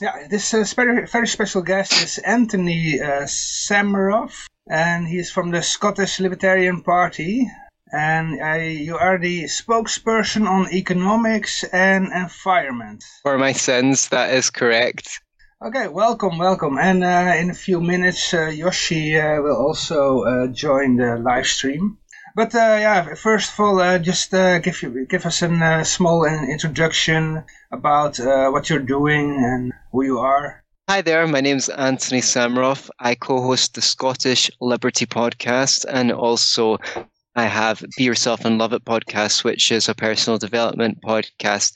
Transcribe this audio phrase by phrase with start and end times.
[0.00, 5.62] yeah, this uh, very, very special guest is Antony uh, Sammeroff, and he's from the
[5.62, 7.46] Scottish Libertarian Party.
[7.92, 13.04] And uh, you are the spokesperson on economics and environment.
[13.24, 15.20] For my sins, that is correct.
[15.62, 16.78] Okay, welcome, welcome.
[16.78, 21.46] And uh, in a few minutes, uh, Yoshi uh, will also uh, join the live
[21.46, 21.98] stream.
[22.36, 27.42] But uh, yeah, first of all, uh, just give you give us a small introduction
[27.72, 30.62] about what you're doing and who you are.
[30.88, 32.90] Hi there, my name's Antony Sammeroff.
[32.98, 36.78] I co-host the Scottish Liberty podcast and also
[37.36, 41.72] I have Be Yourself and Love It podcast, which is a personal development podcast.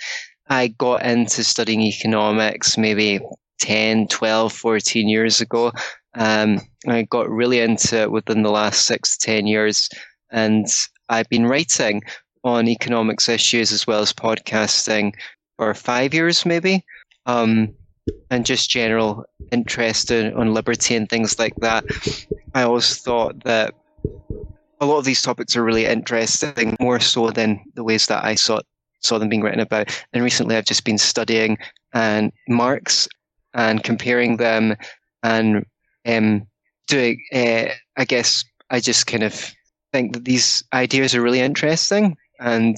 [0.49, 3.21] I got into studying economics maybe
[3.61, 5.73] 10, 12, 14 years ago.
[6.15, 9.89] Um, I got really into it within the last six to 10 years.
[10.31, 10.67] And
[11.09, 12.03] I've been writing
[12.43, 15.15] on economics issues as well as podcasting
[15.57, 16.85] for five years, maybe.
[17.27, 17.75] Um,
[18.31, 21.85] and just general interest in, on liberty and things like that.
[22.55, 23.75] I always thought that
[24.81, 28.35] a lot of these topics are really interesting, more so than the ways that I
[28.35, 28.61] saw
[29.01, 29.91] saw them being written about.
[30.13, 31.59] And recently, I've just been studying
[31.93, 33.07] and Marx
[33.53, 34.77] and comparing them
[35.23, 35.65] and
[36.07, 36.47] um,
[36.87, 37.21] doing.
[37.33, 37.67] Uh,
[37.97, 39.55] I guess I just kind of
[39.93, 42.77] think that these ideas are really interesting and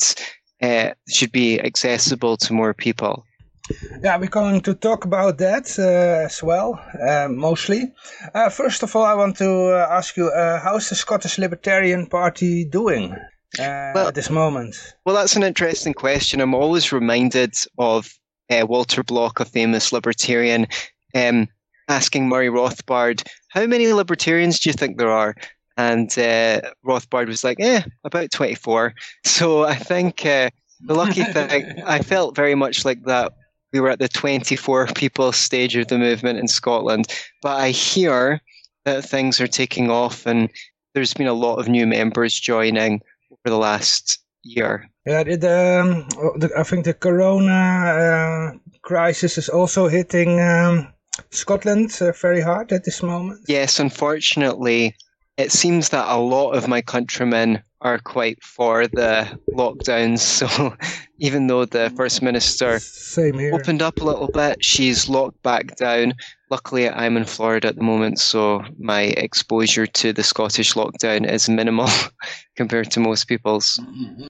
[0.62, 3.24] uh, should be accessible to more people.
[4.02, 7.92] Yeah, we're going to talk about that uh, as well, uh, mostly.
[8.34, 12.06] Uh, first of all, I want to uh, ask you, uh, how's the Scottish Libertarian
[12.06, 13.12] Party doing
[13.58, 14.76] uh, well, at this moment?
[15.04, 16.40] Well, that's an interesting question.
[16.40, 18.12] I'm always reminded of
[18.50, 20.66] Walter Block, a famous libertarian,
[21.14, 21.48] um,
[21.88, 25.34] asking Murray Rothbard, how many libertarians do you think there are?
[25.76, 28.94] And Rothbard was like, eh, about 24.
[29.24, 30.50] So I think the
[30.88, 33.32] lucky thing, I felt very much like that
[33.76, 37.08] we were at the 24 people stage of the movement in Scotland.
[37.42, 38.40] But I hear
[38.86, 40.48] that things are taking off and
[40.94, 44.88] there's been a lot of new members joining over the last year.
[45.04, 46.08] Yeah, the, um,
[46.40, 50.88] the, I think the corona uh, crisis is also hitting um,
[51.30, 53.40] Scotland uh, very hard at this moment.
[53.46, 54.96] Yes, unfortunately,
[55.36, 59.14] it seems that a lot of my countrymen are quite for the
[59.60, 60.22] lockdowns.
[60.36, 60.76] So
[61.18, 62.80] even though the First Minister
[63.56, 66.14] opened up a little bit, she's locked back down.
[66.50, 71.48] Luckily, I'm in Florida at the moment, so my exposure to the Scottish lockdown is
[71.48, 71.88] minimal
[72.56, 73.78] compared to most people's.
[73.80, 74.26] Mm-hmm.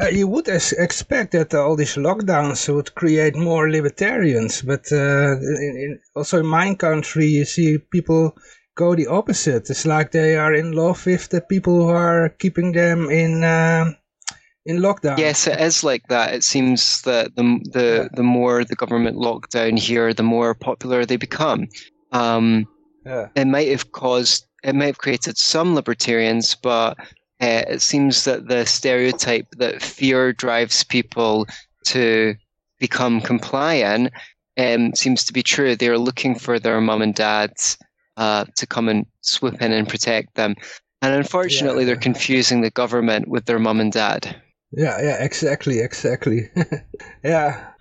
[0.00, 5.74] Uh, you would expect that all these lockdowns would create more libertarians, but uh, in,
[5.84, 8.36] in, also in my country, you see people
[8.76, 9.68] go the opposite.
[9.68, 13.92] It's like they are in love with the people who are keeping them in uh,
[14.64, 15.18] in lockdown.
[15.18, 16.34] Yes, it is like that.
[16.34, 17.42] It seems that the
[17.72, 18.08] the yeah.
[18.12, 21.66] the more the government lockdown here, the more popular they become.
[22.12, 22.68] Um,
[23.04, 23.28] yeah.
[23.34, 26.98] It might have caused, it might have created some libertarians, but
[27.40, 31.46] uh, it seems that the stereotype that fear drives people
[31.84, 32.34] to
[32.80, 34.12] become compliant
[34.58, 35.76] um, seems to be true.
[35.76, 37.78] They're looking for their mum and dads
[38.16, 40.54] uh, to come and swoop in and protect them.
[41.02, 41.88] And unfortunately, yeah.
[41.88, 44.42] they're confusing the government with their mum and dad.
[44.72, 46.50] Yeah, yeah, exactly, exactly.
[47.24, 47.72] yeah.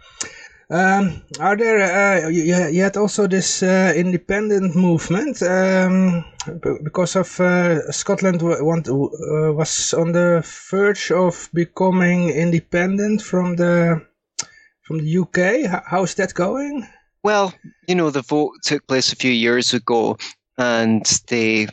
[0.69, 1.81] Um, are there?
[2.25, 6.25] Uh, you, you, had also this uh, independent movement um,
[6.83, 14.01] because of uh, Scotland want, uh, was on the verge of becoming independent from the
[14.81, 15.83] from the UK.
[15.85, 16.87] How's that going?
[17.25, 17.55] Well,
[17.87, 20.15] you know, the vote took place a few years ago
[20.59, 21.65] and they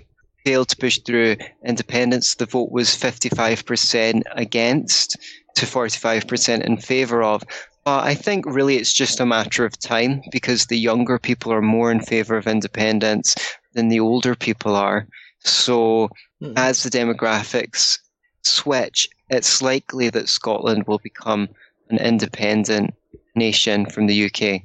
[0.46, 2.36] failed to push through independence.
[2.36, 5.18] The vote was 55% against
[5.56, 7.42] to 45% in favour of.
[7.84, 11.60] But I think really it's just a matter of time because the younger people are
[11.60, 13.34] more in favour of independence
[13.74, 15.06] than the older people are.
[15.40, 16.08] So
[16.42, 16.54] mm-hmm.
[16.56, 17.98] as the demographics
[18.42, 21.50] switch, it's likely that Scotland will become
[21.90, 22.94] an independent
[23.34, 24.62] nation from the UK.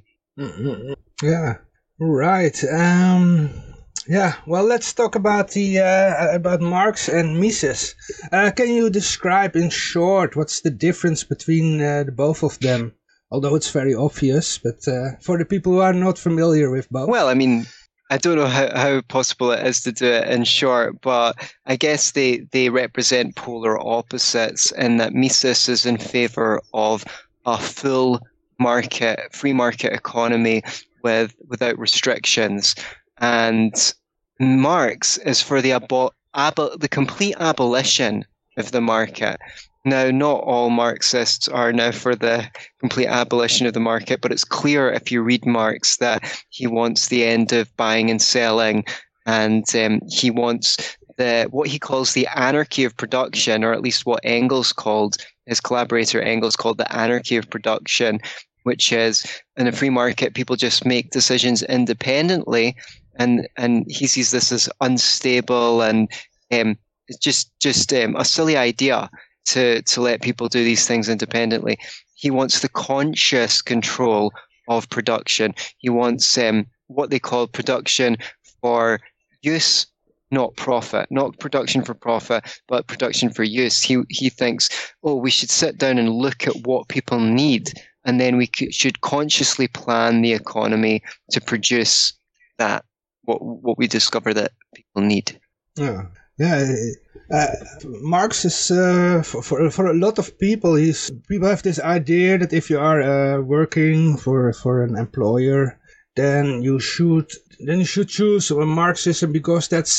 [1.24, 1.56] Yeah,
[2.00, 2.63] right.
[2.66, 3.50] Um,
[4.07, 4.36] yeah.
[4.45, 7.95] Well, let's talk about the uh, about Marx and Mises.
[8.31, 12.94] Uh, can you describe in short what's the difference between uh, the both of them?
[13.31, 17.10] Although it's very obvious, but uh, for the people who are not familiar with both.
[17.10, 17.66] Well, I mean,
[18.10, 21.36] I don't know how, how possible it is to do it in short, but
[21.66, 27.04] I guess they, they represent polar opposites in that Mises is in favor of
[27.45, 28.22] a full
[28.59, 30.63] market, free market economy
[31.04, 32.75] with without restrictions.
[33.19, 33.74] And
[34.39, 38.25] Marx is for the abo- abo- the complete abolition
[38.57, 39.39] of the market.
[39.86, 42.45] Now, not all Marxists are now for the
[42.80, 47.07] complete abolition of the market, but it's clear if you read Marx that he wants
[47.07, 48.83] the end of buying and selling,
[49.25, 54.06] and um, he wants the what he calls the anarchy of production, or at least
[54.06, 58.19] what Engels called his collaborator Engels called the anarchy of production,
[58.68, 59.25] which is
[59.56, 62.75] in a free market, people just make decisions independently,
[63.16, 66.12] and and he sees this as unstable and
[66.52, 66.78] um,
[67.22, 69.10] just just um, a silly idea
[69.46, 71.78] to to let people do these things independently.
[72.16, 74.34] He wants the conscious control
[74.68, 75.56] of production.
[75.78, 78.18] He wants um, what they call production
[78.60, 79.00] for
[79.42, 79.88] use,
[80.30, 83.81] not profit, not production for profit, but production for use.
[83.81, 84.70] He he thinks,
[85.04, 87.72] oh, we should sit down and look at what people need,
[88.07, 92.13] and then we should consciously plan the economy to produce
[92.57, 92.86] that
[93.24, 95.39] what what we discover that people need.
[95.75, 96.04] Yeah,
[96.39, 96.65] yeah.
[97.30, 97.48] Uh,
[97.83, 100.75] Marx is uh, for, for, for a lot of people.
[100.75, 105.77] He's people have this idea that if you are uh, working for for an employer,
[106.15, 107.30] then you should
[107.60, 109.92] then you should choose Marxism because that's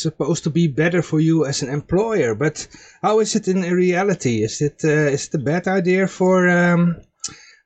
[0.00, 2.36] supposed to be better for you as an employer.
[2.36, 2.68] But
[3.02, 4.44] how is it in reality?
[4.44, 7.00] Is it uh, is it a bad idea for um,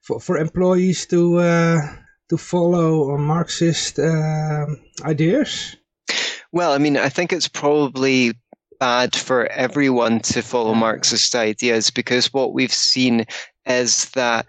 [0.04, 1.80] for for employees to uh,
[2.28, 4.66] to follow Marxist uh,
[5.02, 5.76] ideas?
[6.52, 8.34] Well, I mean, I think it's probably
[8.78, 13.24] bad for everyone to follow Marxist ideas because what we've seen
[13.66, 14.46] is that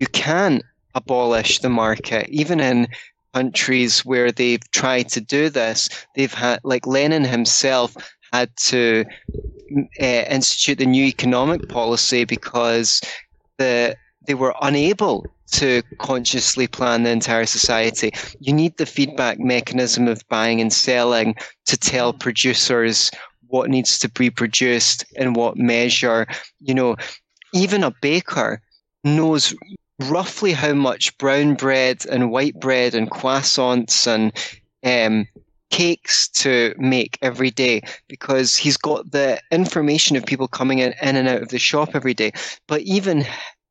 [0.00, 0.62] you can
[0.94, 2.88] abolish the market, even in
[3.34, 5.88] countries where they've tried to do this.
[6.16, 7.94] They've had, like Lenin himself,
[8.32, 9.04] had to
[10.00, 13.00] uh, institute the new economic policy because
[13.58, 13.94] the
[14.26, 18.12] they were unable to consciously plan the entire society.
[18.40, 21.36] You need the feedback mechanism of buying and selling
[21.66, 23.10] to tell producers
[23.48, 26.26] what needs to be produced in what measure.
[26.60, 26.96] You know,
[27.52, 28.60] even a baker
[29.04, 29.54] knows
[30.00, 34.32] roughly how much brown bread and white bread and croissants and
[34.84, 35.26] um,
[35.70, 41.16] cakes to make every day because he's got the information of people coming in, in
[41.16, 42.32] and out of the shop every day.
[42.66, 43.24] But even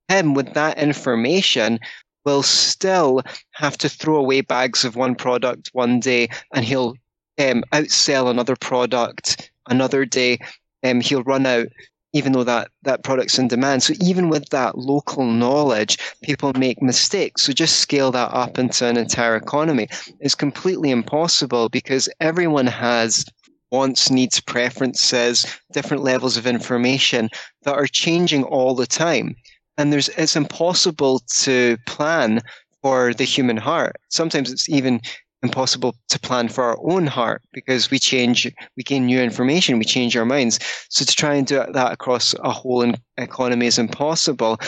[0.09, 1.79] him with that information
[2.25, 3.21] will still
[3.51, 6.95] have to throw away bags of one product one day and he'll
[7.39, 10.39] um, outsell another product another day.
[10.83, 11.67] Um, he'll run out
[12.13, 13.83] even though that, that product's in demand.
[13.83, 17.43] So even with that local knowledge, people make mistakes.
[17.43, 19.89] So just scale that up into an entire economy
[20.21, 23.25] is completely impossible because everyone has
[23.69, 27.29] wants, needs, preferences, different levels of information
[27.63, 29.35] that are changing all the time
[29.77, 32.41] and there's it's impossible to plan
[32.81, 33.95] for the human heart.
[34.09, 35.01] Sometimes it's even
[35.43, 39.85] impossible to plan for our own heart because we change, we gain new information, we
[39.85, 40.59] change our minds.
[40.89, 44.59] So to try and do that across a whole economy is impossible.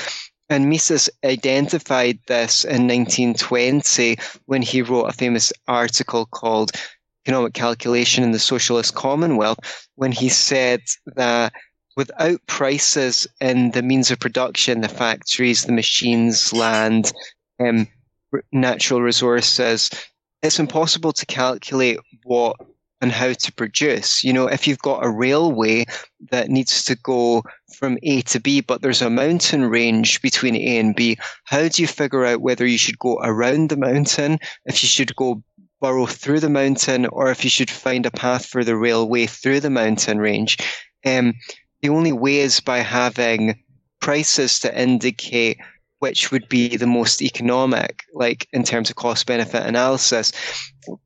[0.49, 6.71] And Mises identified this in 1920 when he wrote a famous article called
[7.25, 9.59] Economic Calculation in the Socialist Commonwealth,
[9.95, 10.79] when he said
[11.17, 11.51] that
[11.97, 17.11] without prices in the means of production, the factories, the machines, land,
[17.59, 17.87] um,
[18.53, 19.89] natural resources,
[20.43, 22.55] it's impossible to calculate what
[23.01, 24.23] and how to produce.
[24.23, 25.85] You know, if you've got a railway
[26.31, 27.43] that needs to go
[27.75, 31.81] from A to B, but there's a mountain range between A and B, how do
[31.81, 35.43] you figure out whether you should go around the mountain, if you should go
[35.81, 39.59] burrow through the mountain, or if you should find a path for the railway through
[39.59, 40.57] the mountain range?
[41.05, 41.33] Um,
[41.81, 43.63] the only way is by having
[43.99, 45.57] prices to indicate
[45.99, 50.31] which would be the most economic, like in terms of cost benefit analysis.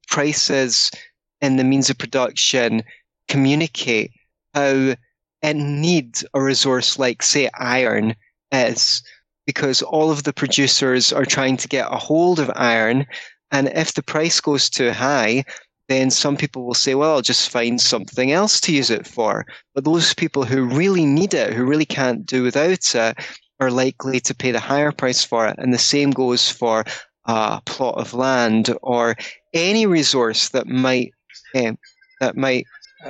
[0.09, 0.91] Prices
[1.39, 2.83] in the means of production
[3.27, 4.11] communicate
[4.53, 4.95] how
[5.41, 8.15] in need a resource like, say, iron
[8.51, 9.01] is,
[9.45, 13.05] because all of the producers are trying to get a hold of iron.
[13.51, 15.45] And if the price goes too high,
[15.91, 19.45] then some people will say, well, I'll just find something else to use it for.
[19.75, 23.17] But those people who really need it, who really can't do without it,
[23.59, 25.55] are likely to pay the higher price for it.
[25.57, 26.85] And the same goes for
[27.25, 29.15] a plot of land or
[29.53, 31.13] any resource that might
[31.53, 31.77] um,
[32.19, 32.65] that might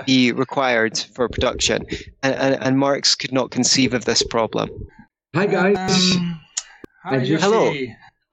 [0.05, 1.85] be required for production.
[2.23, 4.69] And, and, and, Marx could not conceive of this problem.
[5.35, 6.15] Hi guys.
[6.15, 6.41] Um,
[7.03, 7.73] hi, I just, hello.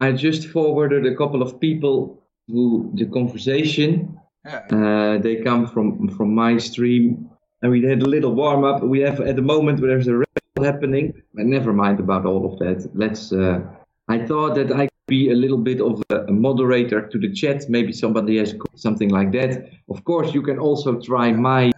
[0.00, 6.34] I just forwarded a couple of people to the conversation uh, they come from from
[6.34, 7.30] my stream,
[7.62, 8.82] and we had a little warm up.
[8.82, 12.58] We have at the moment there's a rail happening, but never mind about all of
[12.60, 12.88] that.
[12.94, 13.32] Let's.
[13.32, 13.60] Uh,
[14.08, 17.68] I thought that I be a little bit of a, a moderator to the chat.
[17.68, 19.70] Maybe somebody has something like that.
[19.88, 21.72] Of course, you can also try my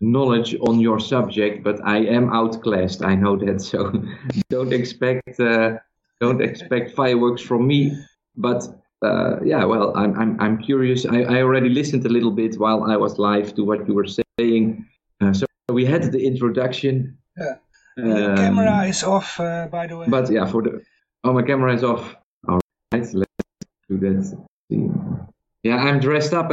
[0.00, 3.04] knowledge on your subject, but I am outclassed.
[3.04, 3.92] I know that, so
[4.50, 5.78] don't expect uh,
[6.20, 7.96] don't expect fireworks from me.
[8.36, 11.06] But uh, yeah, well, I'm I'm I'm curious.
[11.06, 14.06] I, I already listened a little bit while I was live to what you were
[14.38, 14.86] saying.
[15.20, 17.16] Uh, so we had the introduction.
[17.36, 17.56] Yeah.
[17.98, 20.06] Um, camera is off, uh, by the way.
[20.08, 20.82] But yeah, for the
[21.24, 22.14] oh, my camera is off.
[22.48, 22.60] All
[22.92, 23.32] right, let's
[23.88, 24.46] do that.
[25.62, 26.52] Yeah, I'm dressed up.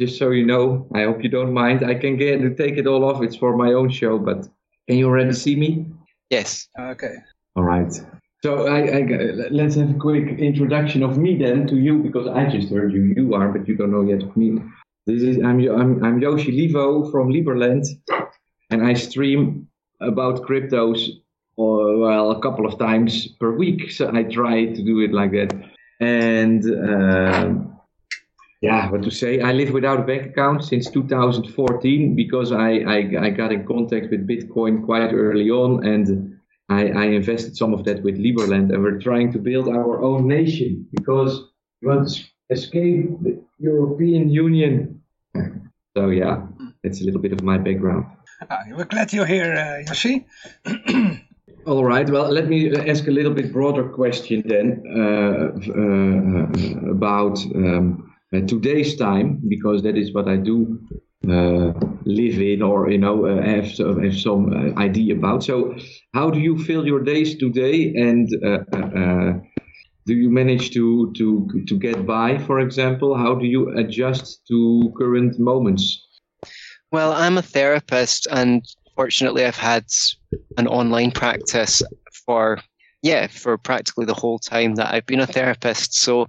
[0.00, 1.84] Just so you know, I hope you don't mind.
[1.84, 3.22] I can get to take it all off.
[3.22, 4.48] It's for my own show, but
[4.86, 5.86] can you already see me?
[6.30, 6.68] Yes.
[6.78, 7.16] Okay.
[7.56, 7.92] All right.
[8.40, 12.48] So I, I, let's have a quick introduction of me then to you because I
[12.48, 13.12] just heard you.
[13.16, 14.60] You are, but you don't know yet of me.
[15.06, 17.84] This is I'm I'm, I'm Yoshi Livo from Liberland,
[18.70, 19.68] and I stream
[20.00, 21.08] about cryptos,
[21.56, 23.90] or well, a couple of times per week.
[23.90, 25.52] So I try to do it like that,
[26.00, 26.62] and.
[26.64, 27.64] Uh,
[28.60, 29.40] yeah, what to say?
[29.40, 34.10] I live without a bank account since 2014 because I, I, I got in contact
[34.10, 36.37] with Bitcoin quite early on and
[36.68, 40.28] I, I invested some of that with Liberland and we're trying to build our own
[40.28, 41.44] nation because
[41.80, 45.02] we want to escape the European Union.
[45.96, 46.46] So yeah,
[46.84, 48.06] that's a little bit of my background.
[48.48, 50.26] Uh, we're glad you're here, uh, Yoshi.
[51.66, 52.08] All right.
[52.08, 58.40] Well, let me ask a little bit broader question then uh, uh about um, uh,
[58.46, 60.78] today's time because that is what I do
[61.26, 61.72] uh,
[62.04, 63.66] live in or you know uh, have,
[64.02, 65.42] have some uh, idea about.
[65.42, 65.76] So,
[66.14, 69.32] how do you fill your days today, and uh, uh,
[70.06, 72.38] do you manage to to to get by?
[72.38, 76.06] For example, how do you adjust to current moments?
[76.92, 79.86] Well, I'm a therapist, and fortunately, I've had
[80.56, 81.82] an online practice
[82.26, 82.60] for
[83.02, 85.94] yeah for practically the whole time that I've been a therapist.
[85.94, 86.26] So.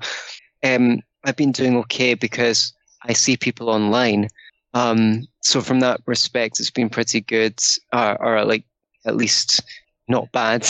[0.62, 4.30] Um, I've been doing okay because I see people online.
[4.74, 7.60] Um, so from that respect, it's been pretty good,
[7.92, 8.66] uh, or like
[9.06, 9.62] at least
[10.08, 10.68] not bad.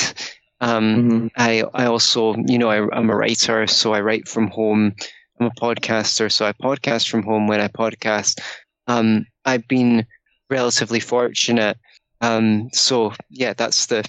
[0.62, 1.28] Um, mm-hmm.
[1.38, 4.96] I I also, you know, I, I'm a writer, so I write from home.
[5.40, 8.42] I'm a podcaster, so I podcast from home when I podcast.
[8.88, 10.06] Um, I've been
[10.50, 11.78] relatively fortunate.
[12.22, 14.04] Um, so yeah, that's the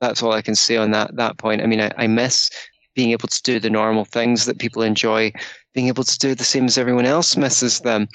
[0.00, 1.62] that's all I can say on that that point.
[1.62, 2.50] I mean, I, I miss
[2.94, 5.32] being able to do the normal things that people enjoy
[5.74, 8.08] being able to do the same as everyone else misses them.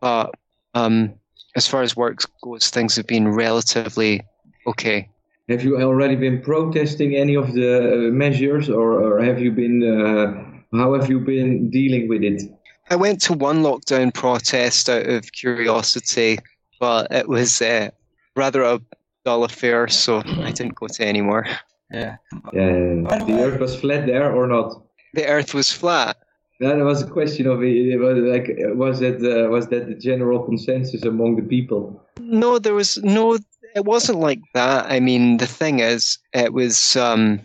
[0.00, 0.34] But
[0.76, 1.14] um,
[1.54, 4.22] as far as work goes, things have been relatively
[4.66, 5.08] okay.
[5.48, 9.76] Have you already been protesting any of the uh, measures, or, or have you been?
[9.82, 12.42] Uh, how have you been dealing with it?
[12.90, 16.38] I went to one lockdown protest out of curiosity,
[16.80, 17.90] but it was uh,
[18.34, 18.80] rather a
[19.24, 21.46] dull affair, so I didn't go to any more.
[21.90, 22.16] Yeah.
[22.52, 23.24] Yeah.
[23.26, 24.82] The earth was flat there or not?
[25.14, 26.16] The earth was flat.
[26.60, 30.42] That was a question of it was like was it uh, was that the general
[30.42, 32.02] consensus among the people?
[32.18, 33.38] No, there was no.
[33.74, 34.90] It wasn't like that.
[34.90, 37.40] I mean, the thing is, it was um,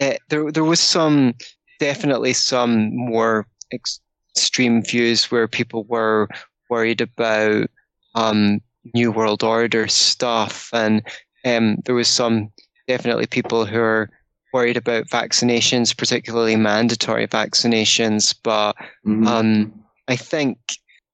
[0.00, 0.50] it, there.
[0.50, 1.34] There was some
[1.78, 6.28] definitely some more extreme views where people were
[6.68, 7.70] worried about
[8.16, 8.60] um,
[8.94, 11.02] new world order stuff, and
[11.44, 12.50] um, there was some
[12.88, 14.10] definitely people who are
[14.52, 18.34] worried about vaccinations, particularly mandatory vaccinations.
[18.42, 18.74] But
[19.06, 19.26] mm-hmm.
[19.26, 20.58] um, I think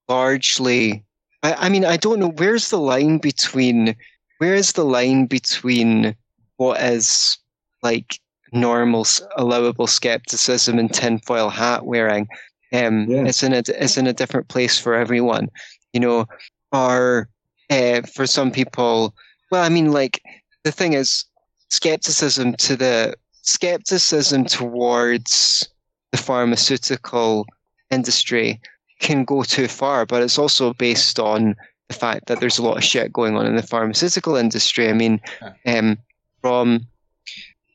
[0.08, 1.04] largely,
[1.42, 3.96] I, I mean, I don't know where's the line between
[4.38, 6.14] where is the line between
[6.56, 7.38] what is
[7.82, 8.20] like
[8.52, 12.28] normal allowable skepticism and tinfoil hat wearing.
[12.72, 13.24] Um, yeah.
[13.24, 15.48] It's in a it's in a different place for everyone.
[15.92, 16.26] You know,
[16.72, 17.28] are
[17.70, 19.14] uh, for some people.
[19.50, 20.20] Well, I mean, like
[20.64, 21.24] the thing is,
[21.70, 25.68] skepticism to the skepticism towards
[26.12, 27.46] the pharmaceutical
[27.90, 28.60] industry
[29.00, 31.54] can go too far, but it's also based on
[31.88, 34.88] the fact that there's a lot of shit going on in the pharmaceutical industry.
[34.88, 35.20] I mean,
[35.66, 35.98] um,
[36.40, 36.86] from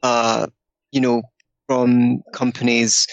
[0.02, 0.48] uh,
[0.92, 1.22] you know,
[1.68, 3.08] from companies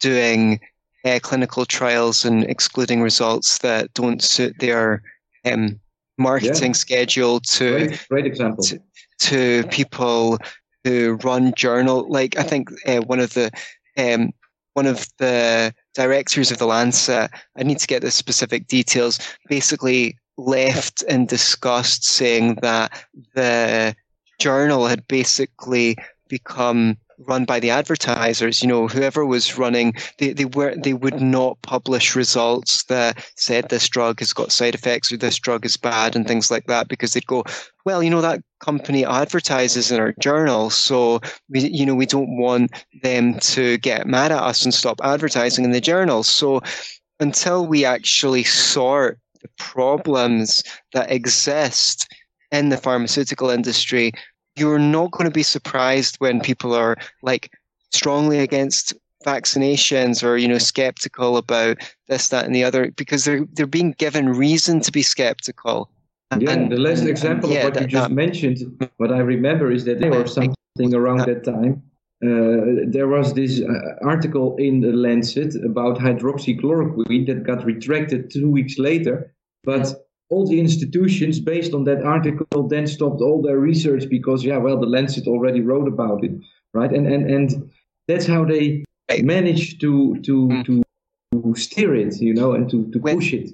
[0.00, 0.60] doing
[1.04, 5.02] uh, clinical trials and excluding results that don't suit their
[5.44, 5.78] um,
[6.16, 6.84] marketing yeah.
[6.84, 8.80] schedule to great, great example to,
[9.18, 10.38] to people
[10.84, 12.06] who run journal.
[12.08, 13.50] Like I think uh, one of the
[13.96, 14.32] um,
[14.74, 19.18] one of the directors of the Lancet, I need to get the specific details,
[19.48, 23.04] basically left in disgust, saying that
[23.34, 23.96] the
[24.38, 25.96] journal had basically
[26.28, 28.62] become run by the advertisers.
[28.62, 33.68] You know, whoever was running, they, they were they would not publish results that said
[33.68, 36.88] this drug has got side effects or this drug is bad and things like that
[36.88, 37.44] because they'd go,
[37.84, 42.36] well, you know, that company advertises in our journal, so we, you know, we don't
[42.36, 42.70] want
[43.02, 46.22] them to get mad at us and stop advertising in the journal.
[46.22, 46.60] So
[47.20, 52.06] until we actually sort the problems that exist
[52.50, 54.12] in the pharmaceutical industry,
[54.58, 57.52] you're not going to be surprised when people are like
[57.90, 63.44] strongly against vaccinations or you know skeptical about this that and the other because they're
[63.54, 65.90] they're being given reason to be skeptical.
[66.38, 68.58] Yeah and, the last example yeah, of what that, you just that, mentioned
[68.98, 71.82] what i remember is that there was something around that time
[72.20, 78.50] uh, there was this uh, article in the Lancet about hydroxychloroquine that got retracted two
[78.50, 84.08] weeks later, but all the institutions based on that article then stopped all their research
[84.08, 86.32] because yeah well the lancet already wrote about it
[86.74, 86.92] right?
[86.92, 87.70] And and and
[88.06, 88.84] that's how they
[89.22, 90.64] managed to to mm.
[90.66, 90.82] to,
[91.32, 93.50] to steer it you know and to to when, push it.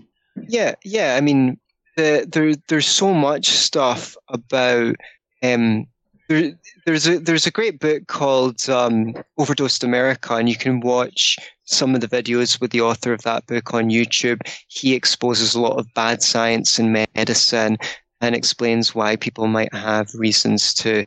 [0.49, 1.59] yeah yeah i mean
[1.97, 4.97] the, there there's so much stuff about
[5.43, 5.87] um
[6.29, 6.53] there,
[6.87, 11.95] there's a there's a great book called um, Overdosed America, and you can watch some
[11.95, 14.41] of the videos with the author of that book on YouTube.
[14.69, 17.79] He exposes a lot of bad science in medicine
[18.21, 21.07] and explains why people might have reasons to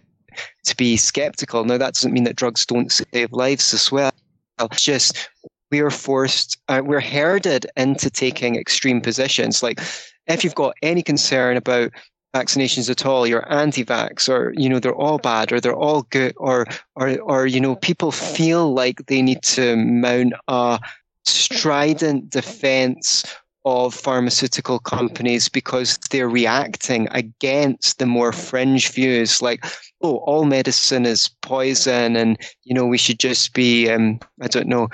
[0.66, 1.64] to be skeptical.
[1.64, 4.12] Now, that doesn't mean that drugs don't save lives as well.
[4.60, 5.30] It's just
[5.72, 9.64] we are forced, uh, we're herded into taking extreme positions.
[9.64, 9.80] Like,
[10.28, 11.92] if you've got any concern about
[12.36, 16.34] vaccinations at all, you're anti-vax, or you know they're all bad, or they're all good,
[16.38, 16.66] or
[16.96, 20.80] or or you know people feel like they need to mount a
[21.26, 23.24] strident defense
[23.66, 29.66] of pharmaceutical companies because they're reacting against the more fringe views like
[30.02, 34.68] oh all medicine is poison and you know we should just be um, i don't
[34.68, 34.88] know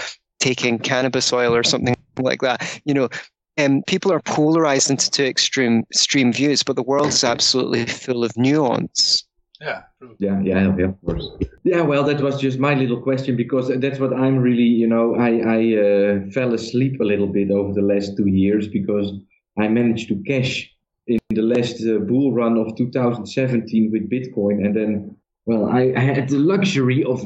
[0.44, 2.82] taking cannabis oil or something like that.
[2.84, 3.10] You know
[3.58, 8.24] um, people are polarized into two extreme extreme views, but the world is absolutely full
[8.24, 9.26] of nuance.
[9.62, 9.84] Yeah,
[10.20, 11.30] yeah, yeah, yeah, of course.
[11.64, 15.16] Yeah, well, that was just my little question because that's what I'm really, you know,
[15.16, 19.14] I I uh, fell asleep a little bit over the last two years because
[19.58, 20.70] I managed to cash
[21.08, 26.00] in the last uh, bull run of 2017 with Bitcoin, and then, well, I, I
[26.00, 27.24] had the luxury of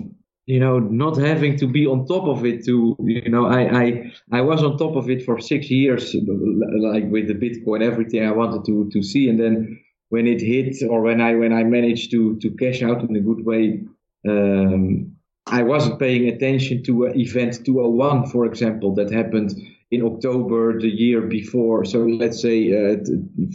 [0.48, 4.12] you know not having to be on top of it to you know I, I
[4.32, 8.31] i was on top of it for six years like with the bitcoin everything i
[8.31, 9.29] wanted to to see.
[9.29, 9.79] And then
[10.10, 13.20] when it hit or when i when i managed to to cash out in a
[13.20, 13.83] good way
[14.27, 15.12] um,
[15.48, 19.51] i wasn't paying attention to event 201 for example that happened
[19.92, 21.86] in october the year before.
[21.86, 22.98] So let's say uh,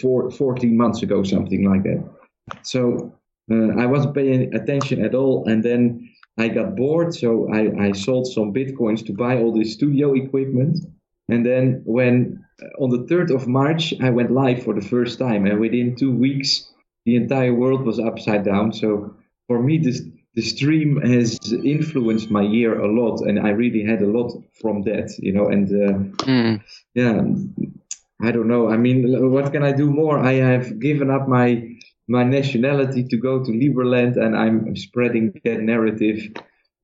[0.00, 2.02] four, 14 months ago something like that.
[2.62, 3.14] So
[3.50, 5.46] uh, i wasn't paying attention at all.
[5.46, 9.74] And then I got bored, so I, I sold some bitcoins to buy all this
[9.74, 10.78] studio equipment.
[11.28, 12.44] And then when
[12.78, 16.12] on the 3rd of March, I went live for the first time, and within two
[16.12, 16.72] weeks,
[17.04, 18.72] the entire world was upside down.
[18.72, 19.14] So
[19.46, 20.02] for me, this
[20.34, 24.82] the stream has influenced my year a lot, and I really had a lot from
[24.82, 25.48] that, you know.
[25.48, 26.62] And uh, mm.
[26.94, 27.20] yeah,
[28.22, 28.70] I don't know.
[28.70, 30.18] I mean, what can I do more?
[30.18, 31.71] I have given up my
[32.12, 36.18] my nationality to go to Liberland and I'm spreading that narrative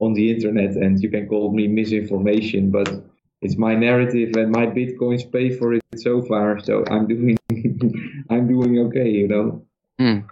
[0.00, 0.70] on the internet.
[0.76, 2.88] And you can call me misinformation, but
[3.42, 6.58] it's my narrative and my bitcoins pay for it so far.
[6.60, 7.36] So I'm doing,
[8.30, 9.46] I'm doing okay, you know.
[10.00, 10.24] Mm.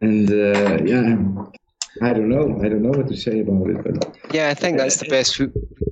[0.00, 2.46] And uh, yeah, I don't know.
[2.64, 3.84] I don't know what to say about it.
[3.84, 5.48] But yeah, I think that's the best we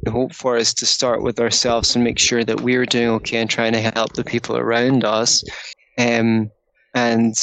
[0.09, 3.51] hope for is to start with ourselves and make sure that we're doing okay and
[3.51, 5.45] trying to help the people around us.
[5.99, 6.51] Um,
[6.95, 7.35] and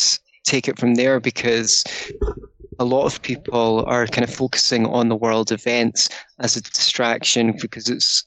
[0.44, 1.84] take it from there because
[2.80, 7.56] a lot of people are kind of focusing on the world events as a distraction
[7.62, 8.26] because it's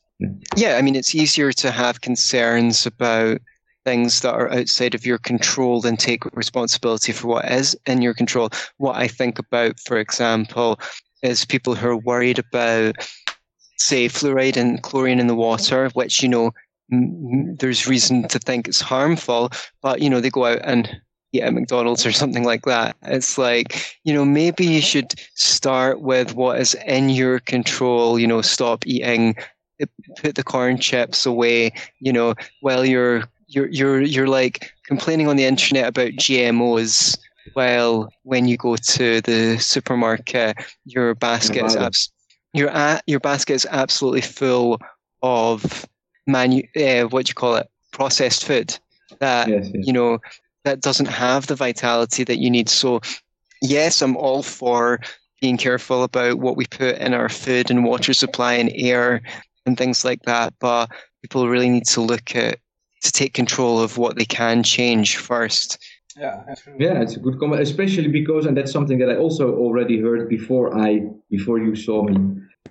[0.57, 3.39] yeah i mean it's easier to have concerns about
[3.85, 8.15] things that are outside of your control than take responsibility for what is in your
[8.15, 8.49] control.
[8.77, 10.79] What i think about for example
[11.23, 12.97] is people who are worried about
[13.79, 16.53] say fluoride and chlorine in the water which you know
[17.59, 21.01] there's reason to think it's harmful but you know they go out and
[21.33, 22.97] eat at McDonald's or something like that.
[23.03, 28.27] It's like, you know, maybe you should start with what is in your control, you
[28.27, 29.37] know, stop eating,
[30.17, 35.37] put the corn chips away, you know, while you're you're you're you're like complaining on
[35.37, 37.19] the internet about GMOs
[37.55, 42.13] while when you go to the supermarket your basket is abs-
[42.55, 42.71] your
[43.07, 44.81] your basket is absolutely full
[45.23, 45.87] of
[46.27, 48.79] manu uh, what do you call it processed food
[49.19, 49.87] that yes, yes.
[49.87, 50.19] you know
[50.65, 52.69] that doesn't have the vitality that you need.
[52.69, 53.01] So,
[53.61, 55.01] yes, I'm all for
[55.41, 59.23] being careful about what we put in our food and water supply and air
[59.67, 60.55] and things like that.
[60.61, 60.91] But
[61.23, 62.59] people really need to look at
[63.03, 65.79] to take control of what they can change first.
[66.17, 66.45] Yeah,
[66.79, 70.29] yeah, it's a good comment, especially because, and that's something that I also already heard
[70.29, 72.17] before I before you saw me.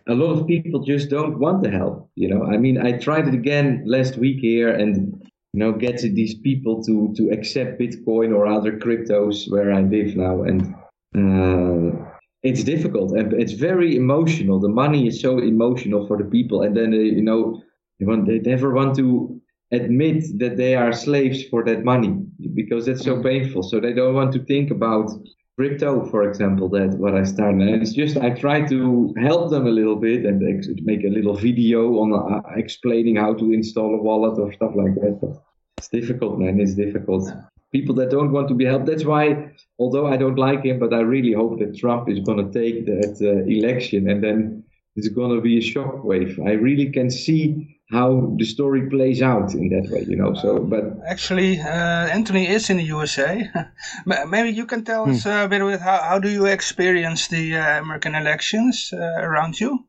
[0.07, 2.09] A lot of people just don't want the help.
[2.15, 5.97] You know, I mean, I tried it again last week here, and you know get
[6.01, 10.73] these people to to accept Bitcoin or other cryptos where I live now, and
[11.15, 12.05] uh,
[12.43, 14.59] it's difficult and it's very emotional.
[14.59, 17.61] The money is so emotional for the people, and then uh, you know
[17.99, 22.17] they, want, they never want to admit that they are slaves for that money
[22.53, 23.63] because that's so painful.
[23.63, 25.11] So they don't want to think about
[25.61, 27.61] crypto, for example, that what I started.
[27.61, 30.39] And it's just I try to help them a little bit and
[30.91, 34.95] make a little video on uh, explaining how to install a wallet or stuff like
[34.95, 35.19] that.
[35.21, 35.33] But
[35.77, 36.59] it's difficult, man.
[36.59, 37.29] It's difficult.
[37.71, 38.87] People that don't want to be helped.
[38.87, 42.41] That's why, although I don't like him, but I really hope that Trump is going
[42.43, 44.63] to take that uh, election and then
[44.95, 46.33] it's going to be a shockwave.
[46.49, 50.33] I really can see how the story plays out in that way, you know.
[50.33, 53.49] So, but actually, uh, Antony is in the USA.
[54.05, 55.29] Maybe you can tell us hmm.
[55.29, 59.85] a bit with how, how do you experience the uh, American elections uh, around you?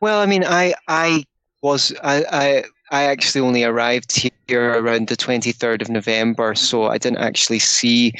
[0.00, 1.24] Well, I mean, I I
[1.62, 4.12] was I, I I actually only arrived
[4.46, 8.12] here around the twenty third of November, so I didn't actually see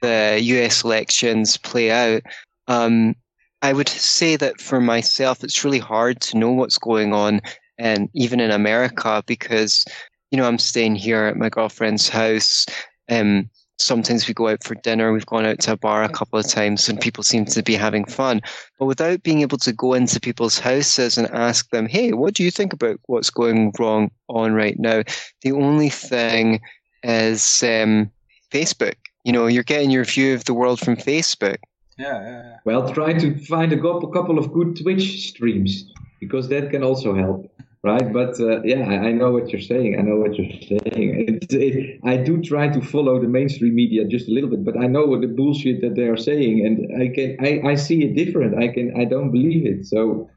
[0.00, 0.82] the U.S.
[0.82, 2.22] elections play out.
[2.66, 3.14] Um,
[3.62, 7.40] I would say that for myself, it's really hard to know what's going on
[7.78, 9.84] and even in America because
[10.30, 12.66] you know I'm staying here at my girlfriend's house.
[13.10, 15.12] Um, sometimes we go out for dinner.
[15.12, 17.74] We've gone out to a bar a couple of times, and people seem to be
[17.74, 18.40] having fun.
[18.78, 22.44] But without being able to go into people's houses and ask them, "Hey, what do
[22.44, 25.02] you think about what's going wrong on right now?"
[25.42, 26.60] The only thing
[27.02, 28.10] is um,
[28.50, 28.94] Facebook.
[29.24, 31.58] You know, you're getting your view of the world from Facebook.
[31.98, 32.56] Yeah, yeah, yeah.
[32.64, 37.51] Well, try to find a couple of good Twitch streams because that can also help
[37.82, 38.12] right?
[38.12, 39.96] But uh, yeah, I, I, know what you're saying.
[39.98, 41.28] I know what you're saying.
[41.28, 44.76] It, it, I do try to follow the mainstream media just a little bit, but
[44.78, 48.04] I know what the bullshit that they are saying, and I can I, I see
[48.04, 48.62] it different.
[48.62, 49.86] I can I don't believe it.
[49.86, 50.30] So.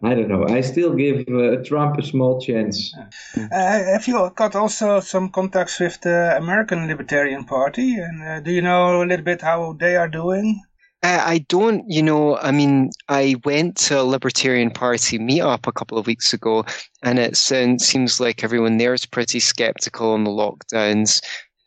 [0.00, 0.46] I don't know.
[0.46, 2.94] I still give uh, Trump a small chance.
[3.36, 7.96] Uh, have you got also some contacts with the American Libertarian Party?
[7.96, 10.62] And uh, do you know a little bit how they are doing?
[11.02, 15.72] Uh, I don't, you know, I mean, I went to a Libertarian Party meetup a
[15.72, 16.64] couple of weeks ago,
[17.02, 21.22] and it seems like everyone there is pretty skeptical on the lockdowns,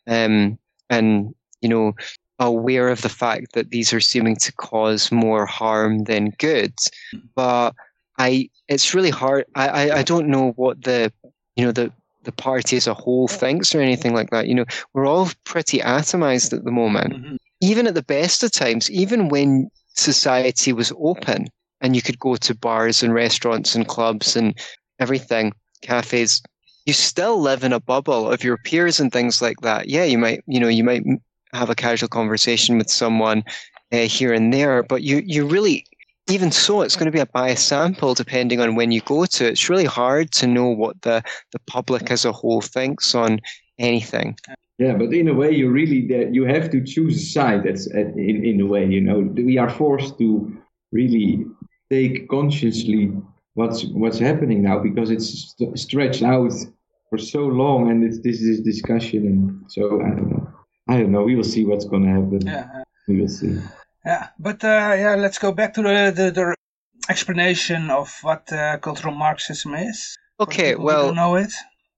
[0.08, 1.94] um, and you know,
[2.40, 6.74] aware of the fact that these are seeming to cause more harm than good.
[7.34, 7.74] But
[8.18, 9.46] I, it's really hard.
[9.56, 11.14] I, I, I don't know what the,
[11.56, 11.92] you know, the
[12.24, 14.48] the party as a whole thinks or anything like that.
[14.48, 17.14] You know, we're all pretty atomized at the moment.
[17.14, 21.48] Mm-hmm even at the best of times, even when society was open
[21.80, 24.58] and you could go to bars and restaurants and clubs and
[25.00, 26.42] everything, cafes,
[26.86, 29.88] you still live in a bubble of your peers and things like that.
[29.88, 31.04] Yeah, you might, you know, you might
[31.54, 33.44] have a casual conversation with someone
[33.92, 35.86] uh, here and there, but you, you really,
[36.28, 39.46] even so, it's going to be a biased sample depending on when you go to.
[39.46, 43.40] It's really hard to know what the, the public as a whole thinks on
[43.78, 44.38] anything.
[44.82, 46.02] Yeah, but in a way, you really
[46.38, 47.62] you have to choose a side.
[47.66, 49.20] That's in in a way, you know,
[49.52, 50.28] we are forced to
[50.92, 51.46] really
[51.92, 53.04] take consciously
[53.54, 56.54] what's what's happening now because it's st- stretched out
[57.10, 60.48] for so long, and it's this is discussion, and so I don't know.
[60.90, 61.24] I don't know.
[61.30, 62.42] We will see what's going to happen.
[62.48, 62.84] Yeah.
[63.08, 63.62] We will see.
[64.04, 66.56] Yeah, but uh, yeah, let's go back to the the, the
[67.08, 70.18] explanation of what uh, cultural Marxism is.
[70.40, 71.54] Okay, well, know it.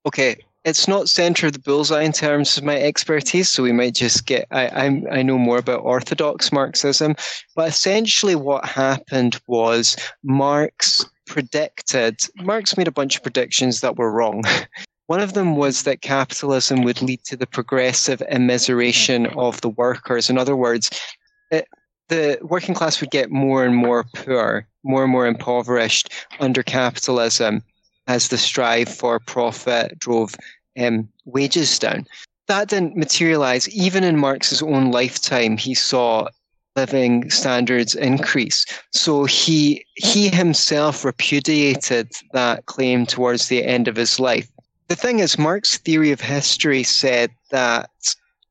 [0.05, 3.95] Okay, it's not center of the bullseye in terms of my expertise, so we might
[3.95, 4.47] just get.
[4.51, 7.15] I I'm, i know more about orthodox Marxism,
[7.55, 12.19] but essentially what happened was Marx predicted.
[12.37, 14.43] Marx made a bunch of predictions that were wrong.
[15.07, 20.29] One of them was that capitalism would lead to the progressive immiseration of the workers.
[20.29, 20.89] In other words,
[21.51, 21.67] it,
[22.07, 27.63] the working class would get more and more poor, more and more impoverished under capitalism
[28.07, 30.35] as the strive for profit drove
[30.79, 32.05] um, wages down.
[32.47, 33.69] That didn't materialize.
[33.69, 36.27] Even in Marx's own lifetime, he saw
[36.75, 38.65] living standards increase.
[38.91, 44.49] So he he himself repudiated that claim towards the end of his life.
[44.87, 47.89] The thing is, Marx's theory of history said that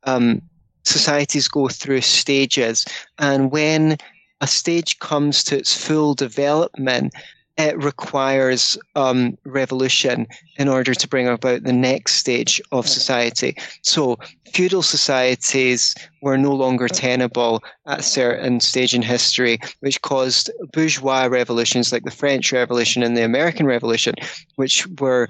[0.05, 0.41] um,
[0.85, 2.87] societies go through stages,
[3.19, 3.99] and when
[4.41, 7.13] a stage comes to its full development,
[7.59, 13.57] it requires um, revolution in order to bring about the next stage of society.
[13.83, 14.19] So,
[14.55, 21.25] feudal societies were no longer tenable at a certain stage in history, which caused bourgeois
[21.25, 24.15] revolutions like the French Revolution and the American Revolution,
[24.57, 25.29] which were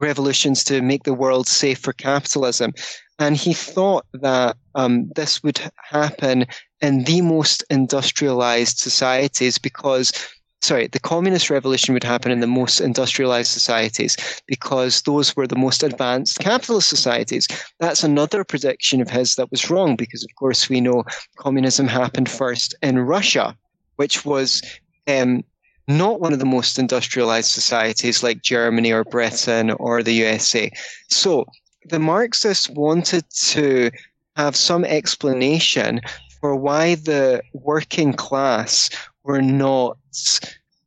[0.00, 2.72] revolutions to make the world safe for capitalism.
[3.18, 6.46] And he thought that um, this would happen
[6.80, 10.12] in the most industrialized societies because
[10.60, 14.16] sorry, the communist revolution would happen in the most industrialized societies
[14.46, 17.46] because those were the most advanced capitalist societies.
[17.78, 21.04] That's another prediction of his that was wrong because, of course, we know
[21.36, 23.56] communism happened first in Russia,
[23.96, 24.62] which was
[25.06, 25.44] um,
[25.86, 30.70] not one of the most industrialized societies like Germany or Britain or the USA.
[31.08, 31.46] So
[31.88, 33.90] the Marxists wanted to
[34.36, 36.00] have some explanation
[36.40, 38.90] for why the working class
[39.24, 39.96] were not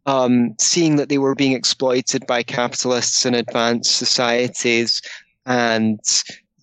[0.06, 5.02] um, seeing that they were being exploited by capitalists in advanced societies
[5.46, 6.00] and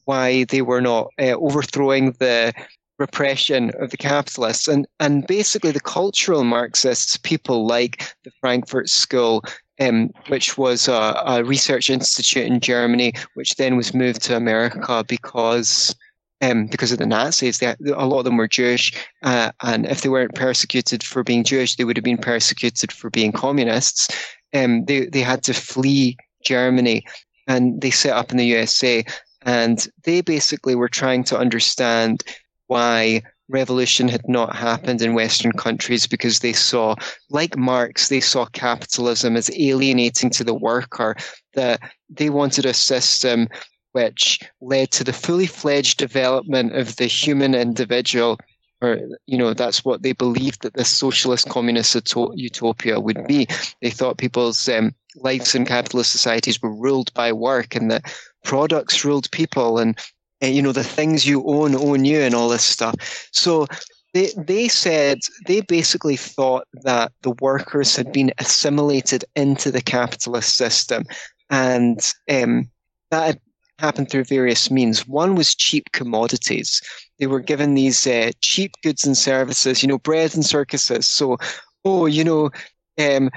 [0.04, 2.52] why they were not uh, overthrowing the
[2.98, 4.66] repression of the capitalists.
[4.66, 9.44] And and basically the cultural marxists people like the frankfurt school
[9.80, 15.04] um, which was a, a, research institute in germany which then was moved to america
[15.06, 15.94] because
[16.40, 17.58] um, because of the Nazis.
[17.58, 21.44] They, a lot of them were Jewish, uh, and if they weren't persecuted for being
[21.44, 24.08] Jewish, they would have been persecuted for being communists.
[24.54, 27.04] Um, they they had to flee Germany,
[27.46, 29.04] and they set up in the USA,
[29.42, 32.22] and they basically were trying to understand
[32.66, 36.94] why revolution had not happened in Western countries because they saw,
[37.30, 41.16] like Marx, they saw capitalism as alienating to the worker,
[41.54, 43.48] that they wanted a system
[43.98, 48.38] which led to the fully fledged development of the human individual
[48.80, 51.96] or you know that's what they believed that this socialist communist
[52.36, 53.48] utopia would be.
[53.82, 58.04] They thought people's um, lives in capitalist societies were ruled by work and that
[58.44, 59.98] products ruled people and,
[60.40, 62.94] and you know the things you own own you and all this stuff.
[63.32, 63.66] So
[64.14, 70.54] they they said they basically thought that the workers had been assimilated into the capitalist
[70.54, 71.02] system
[71.50, 71.98] and
[72.30, 72.70] um,
[73.10, 73.40] that
[73.78, 75.06] happened through various means.
[75.06, 76.82] One was cheap commodities.
[77.18, 81.06] They were given these uh, cheap goods and services, you know, bread and circuses.
[81.06, 81.38] So,
[81.84, 82.50] oh, you know,
[82.98, 83.30] um,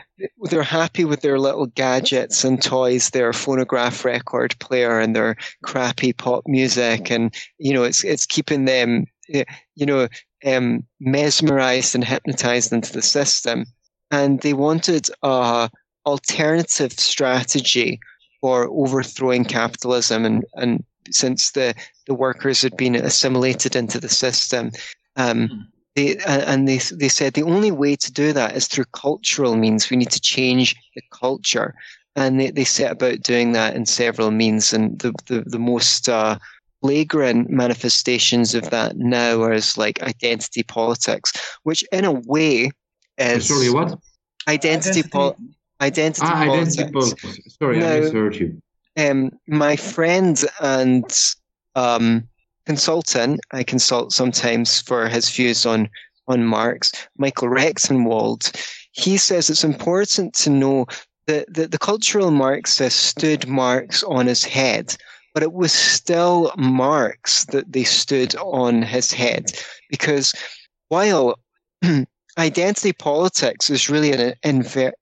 [0.50, 6.14] they're happy with their little gadgets and toys, their phonograph record player and their crappy
[6.14, 10.08] pop music, and you know, it's it's keeping them, you know,
[10.46, 13.66] um, mesmerized and hypnotized into the system.
[14.10, 15.70] And they wanted a
[16.08, 18.00] alternative strategy
[18.42, 21.74] for overthrowing capitalism and, and since the,
[22.08, 24.72] the workers had been assimilated into the system.
[25.16, 25.60] Um, hmm.
[25.96, 29.90] they, and they, they said the only way to do that is through cultural means.
[29.90, 31.76] We need to change the culture.
[32.16, 34.74] And they, they set about doing that in several means.
[34.74, 36.38] And the, the, the most uh,
[36.82, 41.32] flagrant manifestations of that now are as like identity politics,
[41.64, 42.72] which in a way
[43.18, 43.48] is.
[43.48, 44.00] Sorry, what?
[44.48, 45.10] Identity, identity.
[45.10, 45.38] Po-
[45.82, 46.78] identity ah, politics.
[46.78, 47.56] Identity politics.
[47.60, 48.62] Sorry, now, I misheard you.
[48.98, 51.06] Um, my friend and
[51.76, 52.28] um,
[52.66, 55.90] consultant, I consult sometimes for his views on
[56.28, 58.56] on Marx, Michael Rectenwald.
[58.92, 60.86] He says it's important to know
[61.26, 64.96] that, that the cultural Marxist stood Marx on his head,
[65.34, 69.52] but it was still Marx that they stood on his head
[69.90, 70.34] because
[70.90, 71.40] while
[72.38, 74.34] identity politics is really an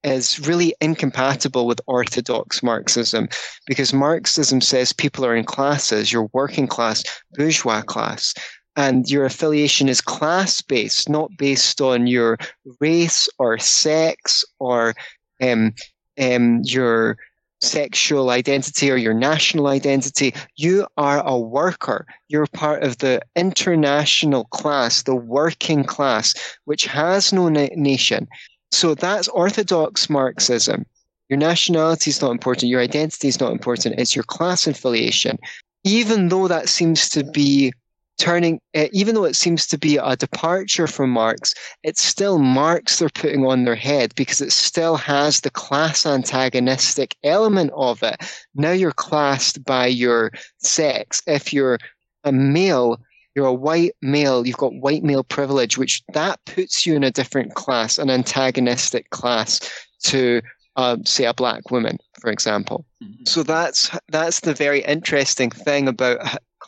[0.04, 3.28] is really incompatible with orthodox Marxism
[3.66, 8.34] because Marxism says people are in classes, your working class, bourgeois class,
[8.76, 12.38] and your affiliation is class based, not based on your
[12.80, 14.94] race or sex or
[15.42, 15.74] um,
[16.20, 17.18] um, your
[17.62, 20.34] sexual identity or your national identity.
[20.56, 22.06] You are a worker.
[22.28, 26.34] You're part of the international class, the working class,
[26.66, 28.28] which has no na- nation.
[28.72, 30.86] So that's orthodox Marxism.
[31.30, 32.70] Your nationality is not important.
[32.70, 34.00] Your identity is not important.
[34.00, 35.38] It's your class affiliation.
[35.84, 37.72] Even though that seems to be
[38.20, 43.00] turning, uh, even though it seems to be a departure from Marx, it's still Marx
[43.00, 48.18] they're putting on their head because it still has the class antagonistic element of it.
[48.54, 51.24] Now you're classed by your sex.
[51.26, 51.80] If you're
[52.24, 53.00] a male,
[53.36, 57.12] you're a white male, you've got white male privilege, which that puts you in a
[57.12, 59.60] different class, an antagonistic class
[60.04, 60.42] to
[60.76, 62.86] uh, say a black woman, for example.
[63.04, 63.24] Mm-hmm.
[63.26, 66.20] So that's that's the very interesting thing about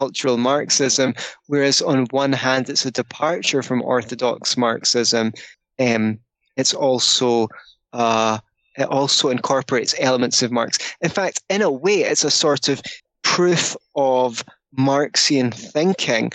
[0.01, 1.13] cultural Marxism,
[1.45, 5.31] whereas on one hand it's a departure from orthodox Marxism.
[5.77, 6.17] Um,
[6.57, 7.47] it's also
[7.93, 8.39] uh,
[8.77, 10.79] it also incorporates elements of Marx.
[11.01, 12.81] In fact, in a way, it's a sort of
[13.21, 14.43] proof of
[14.75, 16.31] Marxian thinking.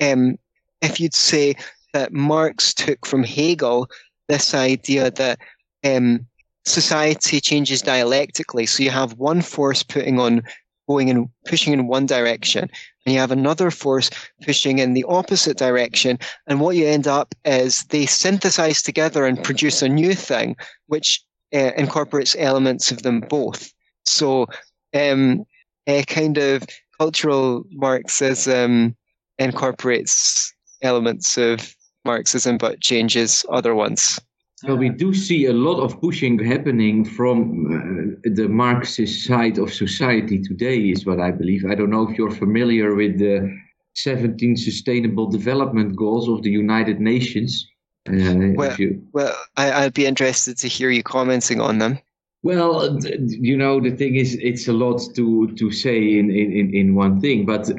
[0.00, 0.38] Um,
[0.80, 1.56] if you'd say
[1.92, 3.88] that Marx took from Hegel
[4.28, 5.38] this idea that
[5.84, 6.26] um,
[6.64, 10.42] society changes dialectically, so you have one force putting on
[10.90, 12.68] going in pushing in one direction
[13.04, 14.10] and you have another force
[14.42, 19.44] pushing in the opposite direction and what you end up is they synthesize together and
[19.44, 21.22] produce a new thing which
[21.54, 23.72] uh, incorporates elements of them both.
[24.04, 24.46] So
[24.92, 25.44] um,
[25.86, 26.64] a kind of
[26.98, 28.96] cultural marxism
[29.38, 34.18] incorporates elements of marxism but changes other ones
[34.64, 39.72] well, we do see a lot of pushing happening from uh, the Marxist side of
[39.72, 41.64] society today, is what I believe.
[41.64, 43.56] I don't know if you're familiar with the
[43.94, 47.66] 17 Sustainable Development Goals of the United Nations.
[48.08, 49.02] Uh, well, you...
[49.12, 51.98] well I, would be interested to hear you commenting on them.
[52.42, 52.98] Well,
[53.28, 57.20] you know, the thing is, it's a lot to, to say in, in, in one
[57.20, 57.70] thing, but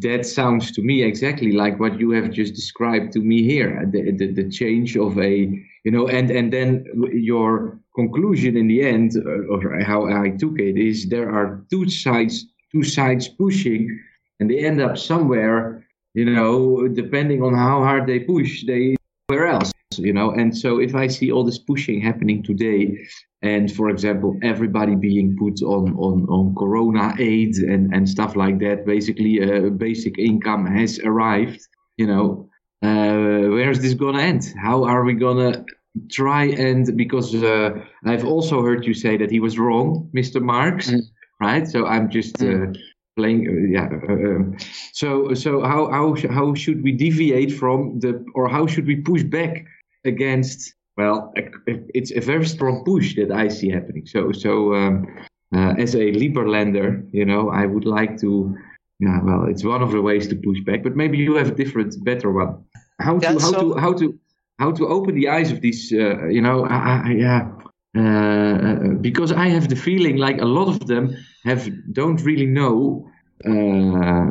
[0.00, 4.10] that sounds to me exactly like what you have just described to me here the,
[4.12, 5.48] the, the change of a
[5.84, 10.58] you know and and then your conclusion in the end uh, or how i took
[10.58, 13.82] it is there are two sides two sides pushing
[14.40, 18.96] and they end up somewhere you know depending on how hard they push they
[19.28, 22.98] where else you know and so if i see all this pushing happening today
[23.42, 28.58] and for example everybody being put on on on corona aid and and stuff like
[28.58, 31.60] that basically a basic income has arrived
[31.96, 32.48] you know
[32.82, 34.54] uh, where is this going to end?
[34.62, 35.64] How are we going to
[36.10, 37.70] try and because uh,
[38.04, 40.40] I've also heard you say that he was wrong, Mr.
[40.40, 41.00] Marx, mm.
[41.40, 41.66] right?
[41.66, 42.76] So I'm just mm.
[42.76, 42.78] uh,
[43.16, 43.88] playing, uh, yeah.
[44.08, 44.56] Uh, um,
[44.92, 49.24] so so how how how should we deviate from the or how should we push
[49.24, 49.66] back
[50.08, 50.74] against?
[50.96, 51.32] Well,
[51.66, 54.06] it's a very strong push that I see happening.
[54.06, 55.06] So so um,
[55.54, 58.56] uh, as a Liberlander, you know, I would like to.
[59.00, 61.54] Yeah, well, it's one of the ways to push back, but maybe you have a
[61.54, 62.64] different, better one
[63.00, 64.18] how to how so, to how to
[64.58, 66.66] how to open the eyes of these uh, you know
[67.08, 67.50] yeah
[67.96, 72.46] uh, uh, because I have the feeling like a lot of them have don't really
[72.46, 73.08] know
[73.44, 74.30] uh,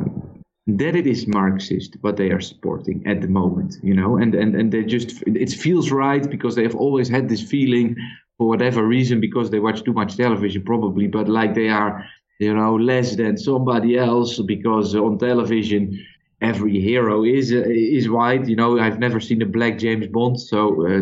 [0.67, 4.53] that it is Marxist what they are supporting at the moment, you know, and and
[4.55, 7.95] and they just it feels right because they have always had this feeling
[8.37, 12.05] for whatever reason because they watch too much television probably, but like they are
[12.39, 15.97] you know less than somebody else because on television
[16.41, 18.47] every hero is is white.
[18.47, 21.01] You know, I've never seen a black James Bond, so uh,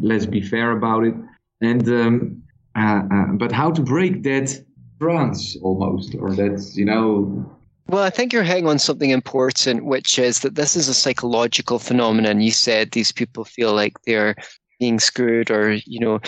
[0.00, 1.14] let's be fair about it.
[1.60, 2.42] And um,
[2.76, 4.58] uh, uh, but how to break that
[5.00, 7.58] trance almost, or that's you know.
[7.88, 11.78] Well, I think you're hitting on something important, which is that this is a psychological
[11.78, 12.40] phenomenon.
[12.40, 14.34] You said these people feel like they're
[14.80, 16.20] being screwed, or you know,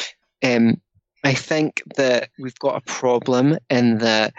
[0.42, 0.80] um,
[1.24, 4.34] I think that we've got a problem in that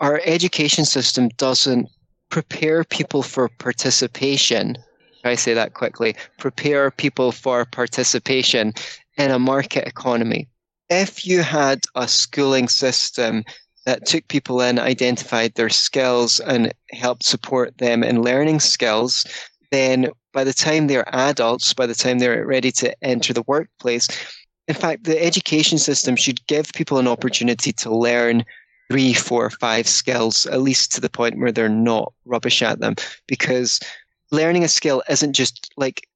[0.00, 1.88] our education system doesn't
[2.28, 4.76] prepare people for participation.
[5.24, 6.16] I say that quickly.
[6.38, 8.72] Prepare people for participation
[9.16, 10.48] in a market economy.
[10.90, 13.44] If you had a schooling system
[13.84, 19.24] that took people in, identified their skills, and helped support them in learning skills,
[19.70, 24.08] then by the time they're adults, by the time they're ready to enter the workplace,
[24.68, 28.44] in fact, the education system should give people an opportunity to learn
[28.90, 32.94] three, four, five skills, at least to the point where they're not rubbish at them.
[33.26, 33.80] Because
[34.30, 36.06] learning a skill isn't just like.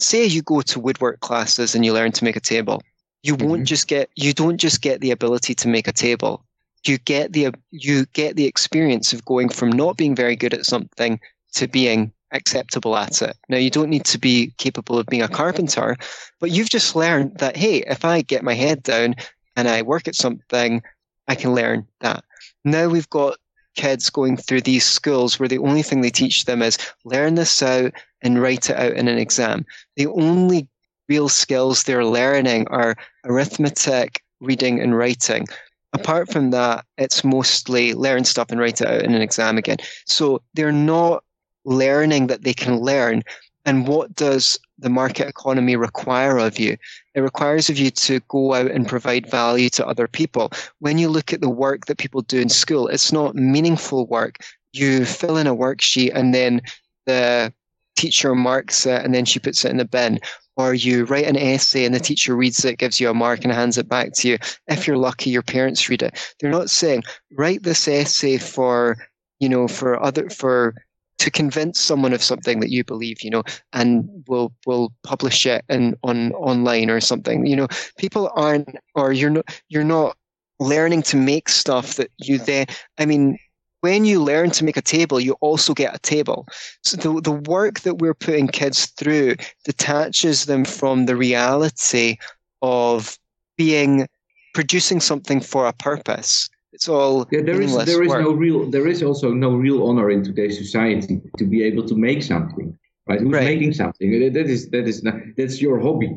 [0.00, 2.82] Say you go to woodwork classes and you learn to make a table.
[3.22, 3.48] You mm-hmm.
[3.48, 4.10] won't just get.
[4.16, 6.44] You don't just get the ability to make a table.
[6.86, 10.66] You get the you get the experience of going from not being very good at
[10.66, 11.20] something
[11.54, 13.36] to being acceptable at it.
[13.48, 15.96] Now, you don't need to be capable of being a carpenter,
[16.38, 19.16] but you've just learned that, hey, if I get my head down
[19.56, 20.82] and I work at something,
[21.28, 22.24] I can learn that.
[22.64, 23.36] Now we've got
[23.76, 27.62] kids going through these schools where the only thing they teach them is learn this
[27.62, 29.64] out and write it out in an exam.
[29.96, 30.68] The only
[31.08, 35.46] real skills they're learning are arithmetic, reading, and writing.
[35.92, 39.78] Apart from that, it's mostly learn stuff and write it out in an exam again.
[40.06, 41.24] So they're not
[41.64, 43.22] learning that they can learn.
[43.66, 46.76] And what does the market economy require of you?
[47.14, 50.52] It requires of you to go out and provide value to other people.
[50.78, 54.38] When you look at the work that people do in school, it's not meaningful work.
[54.72, 56.62] You fill in a worksheet and then
[57.04, 57.52] the
[57.96, 60.20] teacher marks it and then she puts it in the bin.
[60.60, 63.52] Or you write an essay and the teacher reads it, gives you a mark and
[63.52, 64.38] hands it back to you.
[64.68, 66.34] If you're lucky, your parents read it.
[66.38, 68.96] They're not saying, write this essay for,
[69.38, 70.74] you know, for other, for
[71.18, 73.42] to convince someone of something that you believe, you know,
[73.72, 77.46] and we'll we'll publish it in on online or something.
[77.46, 77.68] You know,
[77.98, 80.16] people aren't, or you're not, you're not
[80.58, 82.66] learning to make stuff that you then.
[82.98, 83.38] I mean,
[83.80, 86.46] when you learn to make a table, you also get a table.
[86.82, 92.16] So the the work that we're putting kids through detaches them from the reality
[92.62, 93.18] of
[93.56, 94.06] being
[94.54, 97.42] producing something for a purpose It's all yeah.
[97.42, 98.22] There is there is work.
[98.22, 101.96] no real there is also no real honor in today's society to be able to
[101.96, 102.76] make something.
[103.06, 103.20] Right?
[103.20, 103.44] Who's right.
[103.44, 104.32] making something?
[104.32, 106.10] That is that is not, that's your hobby.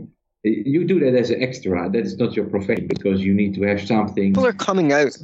[0.43, 1.89] You do that as an extra.
[1.89, 4.33] That is not your profession because you need to have something.
[4.33, 5.17] People are coming out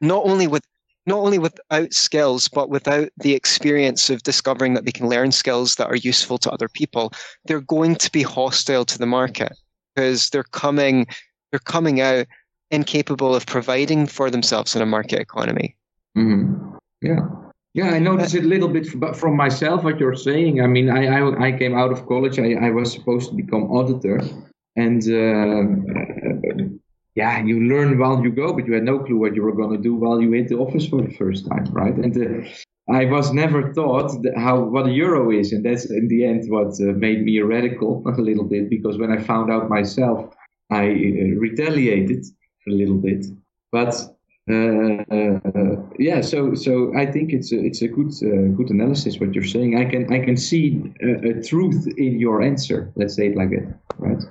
[0.00, 0.64] not only with
[1.08, 5.74] not only without skills, but without the experience of discovering that they can learn skills
[5.76, 7.12] that are useful to other people,
[7.46, 9.52] they're going to be hostile to the market
[9.94, 11.06] because they're coming
[11.50, 12.26] they're coming out
[12.70, 15.74] incapable of providing for themselves in a market economy.
[16.16, 16.76] Mm-hmm.
[17.00, 17.20] Yeah.
[17.74, 18.86] Yeah, I noticed it a little bit
[19.16, 20.60] from myself what you're saying.
[20.60, 22.38] I mean, I I, I came out of college.
[22.38, 24.20] I, I was supposed to become auditor,
[24.76, 26.77] and uh,
[27.18, 29.74] yeah, you learn while you go, but you had no clue what you were going
[29.76, 31.96] to do while you hit the office for the first time, right?
[32.04, 32.48] And uh,
[33.00, 36.70] I was never taught how what a euro is, and that's in the end what
[36.80, 37.90] uh, made me a radical
[38.20, 38.70] a little bit.
[38.70, 40.18] Because when I found out myself,
[40.70, 42.22] I uh, retaliated
[42.68, 43.26] a little bit.
[43.72, 43.92] But
[44.48, 49.18] uh, uh, yeah, so so I think it's a, it's a good uh, good analysis
[49.18, 49.76] what you're saying.
[49.82, 50.64] I can I can see
[51.02, 52.92] a, a truth in your answer.
[52.94, 54.22] Let's say it like that, right?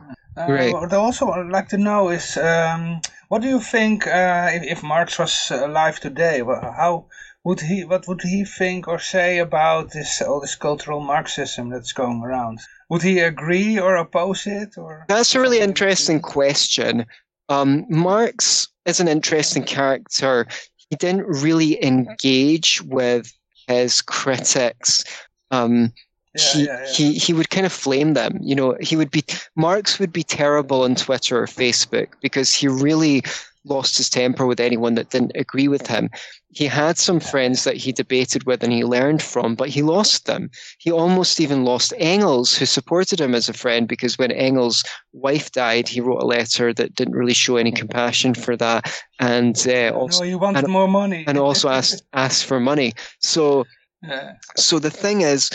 [0.45, 0.73] Great.
[0.73, 4.49] Uh, what I also would like to know is, um, what do you think uh,
[4.53, 6.39] if, if, Marx was alive today?
[6.39, 7.07] How
[7.43, 7.83] would he?
[7.85, 12.59] What would he think or say about this all this cultural Marxism that's going around?
[12.89, 14.77] Would he agree or oppose it?
[14.77, 17.05] Or that's a really interesting question.
[17.49, 20.47] Um, Marx is an interesting character.
[20.89, 23.31] He didn't really engage with
[23.67, 25.03] his critics.
[25.51, 25.93] Um,
[26.37, 26.93] he, yeah, yeah.
[26.93, 28.39] he he would kind of flame them.
[28.41, 29.23] You know, he would be
[29.55, 33.23] Marx would be terrible on Twitter or Facebook because he really
[33.69, 36.09] lost his temper with anyone that didn't agree with him.
[36.49, 40.25] He had some friends that he debated with and he learned from, but he lost
[40.25, 40.49] them.
[40.79, 44.83] He almost even lost Engels, who supported him as a friend, because when Engels'
[45.13, 49.67] wife died, he wrote a letter that didn't really show any compassion for that, and
[49.67, 52.93] uh, also no, he wanted and, more money, and also asked asked for money.
[53.19, 53.65] So,
[54.01, 54.33] yeah.
[54.55, 55.51] so the thing is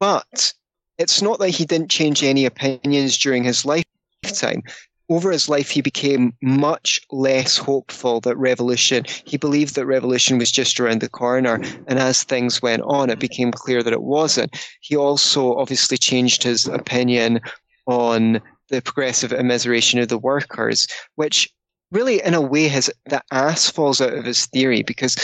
[0.00, 0.52] but
[0.98, 4.62] it's not that he didn't change any opinions during his lifetime.
[5.08, 10.52] Over his life, he became much less hopeful that revolution, he believed that revolution was
[10.52, 11.54] just around the corner.
[11.88, 14.56] And as things went on, it became clear that it wasn't.
[14.80, 17.40] He also obviously changed his opinion
[17.86, 20.86] on the progressive immiseration of the workers,
[21.16, 21.48] which
[21.90, 25.16] really, in a way, has the ass falls out of his theory because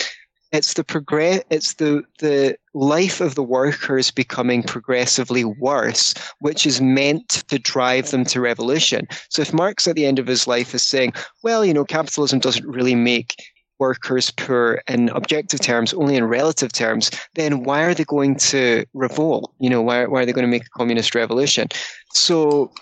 [0.56, 6.80] it's the progress it's the the life of the workers becoming progressively worse which is
[6.80, 9.06] meant to drive them to revolution.
[9.28, 12.38] So if marx at the end of his life is saying well you know capitalism
[12.38, 13.36] doesn't really make
[13.78, 18.86] workers poor in objective terms only in relative terms then why are they going to
[18.94, 19.52] revolt?
[19.58, 21.68] You know why, why are they going to make a communist revolution?
[22.14, 22.72] So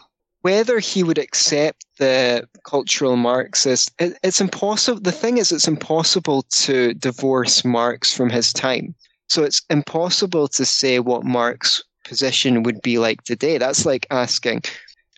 [0.44, 5.00] whether he would accept the cultural Marxist, it, it's impossible.
[5.00, 8.94] The thing is, it's impossible to divorce Marx from his time.
[9.30, 13.56] So it's impossible to say what Marx's position would be like today.
[13.56, 14.60] That's like asking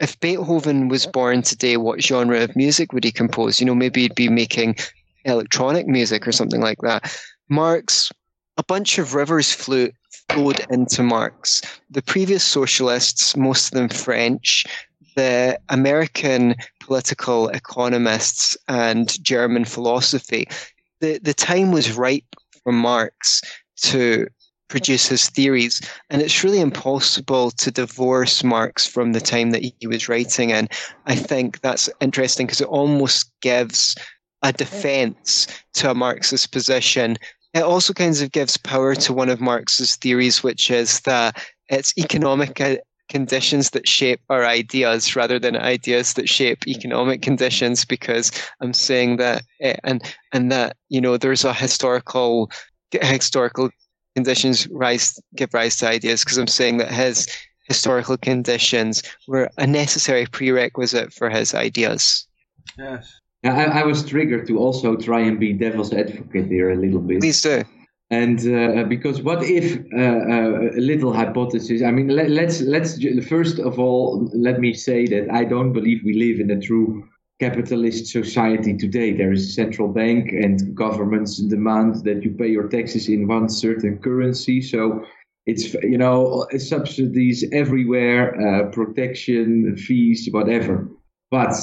[0.00, 3.58] if Beethoven was born today, what genre of music would he compose?
[3.58, 4.76] You know, maybe he'd be making
[5.24, 7.18] electronic music or something like that.
[7.48, 8.12] Marx,
[8.58, 9.90] a bunch of rivers flew,
[10.28, 11.62] flowed into Marx.
[11.90, 14.64] The previous socialists, most of them French,
[15.16, 20.46] the American political economists and German philosophy,
[21.00, 23.42] the, the time was ripe for Marx
[23.76, 24.28] to
[24.68, 25.80] produce his theories.
[26.10, 30.70] And it's really impossible to divorce Marx from the time that he was writing And
[31.06, 33.96] I think that's interesting because it almost gives
[34.42, 37.16] a defense to a Marxist position.
[37.54, 41.96] It also kind of gives power to one of Marx's theories, which is that it's
[41.96, 42.76] economic uh,
[43.08, 49.16] conditions that shape our ideas rather than ideas that shape economic conditions because i'm saying
[49.16, 50.02] that eh, and
[50.32, 52.50] and that you know there's a historical
[52.92, 53.70] historical
[54.14, 57.28] conditions rise give rise to ideas because i'm saying that his
[57.68, 62.26] historical conditions were a necessary prerequisite for his ideas.
[62.78, 63.20] Yes.
[63.44, 67.20] I, I was triggered to also try and be devil's advocate here a little bit.
[67.20, 67.64] Please do
[68.10, 72.98] and uh, because what if uh, uh, a little hypothesis i mean let, let's let's
[73.26, 77.04] first of all let me say that i don't believe we live in a true
[77.38, 79.12] capitalist society today.
[79.12, 83.48] There is a central bank and governments demand that you pay your taxes in one
[83.48, 84.62] certain currency.
[84.62, 85.04] So
[85.44, 90.88] it's you know subsidies everywhere uh, protection fees whatever.
[91.30, 91.54] But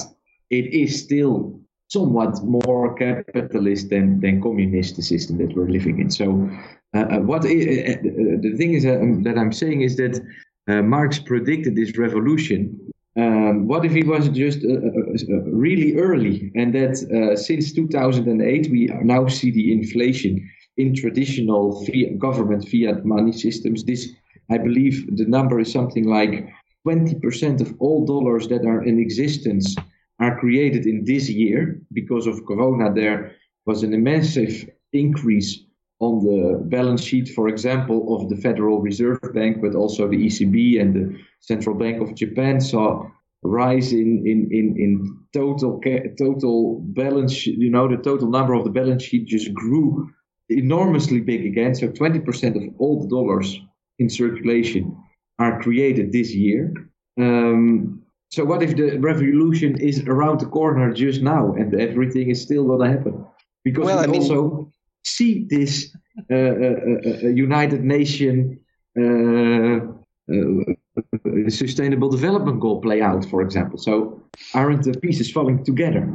[0.50, 1.60] it is still
[1.94, 6.10] somewhat more capitalist than, than communist the system that we're living in.
[6.10, 6.26] So,
[6.96, 7.40] uh, uh uh, uh,
[8.46, 10.14] the thing is uh, that I'm saying is that
[10.94, 12.58] Marx predicted this revolution
[13.16, 17.72] um, what if he was just uh, uh, uh really early and that uh, since
[17.72, 23.84] 2008 we now see the inflation in traditional fiat, government fiat money systems?
[23.84, 24.10] This,
[24.50, 26.48] I believe, the number is something like
[26.86, 29.76] 20% of all dollars that are in existence
[30.24, 32.92] are created in this year because of Corona.
[32.92, 34.36] There was an immense
[34.92, 35.50] increase
[36.00, 36.40] on the
[36.76, 41.06] balance sheet, for example, of the Federal Reserve Bank, but also the ECB and the
[41.40, 42.86] Central Bank of Japan saw
[43.44, 44.92] rise in in in, in
[45.32, 45.80] total
[46.18, 50.08] total balance you know the total number of the balance sheet just grew
[50.48, 53.60] enormously big again so 20% of all the dollars
[53.98, 54.96] in circulation
[55.38, 56.72] are created this year
[57.20, 58.02] um,
[58.34, 62.64] so what if the revolution is around the corner just now and everything is still
[62.66, 63.24] going to happen
[63.62, 64.72] because well, we I mean, also
[65.04, 65.96] see this
[66.30, 68.58] uh, uh, uh, uh United Nation
[68.98, 69.78] uh,
[70.32, 73.78] uh, Sustainable Development Goal play out, for example.
[73.78, 74.22] So
[74.54, 76.08] aren't the pieces falling together?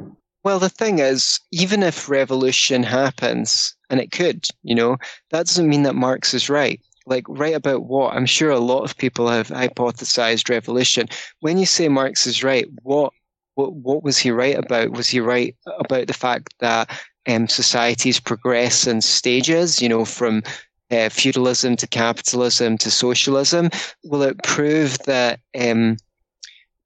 [0.43, 4.97] Well, the thing is, even if revolution happens, and it could, you know,
[5.32, 6.80] that doesn't mean that Marx is right.
[7.10, 8.14] Like, right about what?
[8.14, 11.07] I'm sure a lot of people have hypothesized revolution.
[11.39, 13.12] When you say Marx is right, what
[13.55, 14.91] what, what was he right about?
[14.91, 16.89] Was he right about the fact that
[17.28, 20.43] um, societies progress in stages, you know, from
[20.91, 23.70] uh, feudalism to capitalism to socialism?
[24.05, 25.97] Will it prove that um,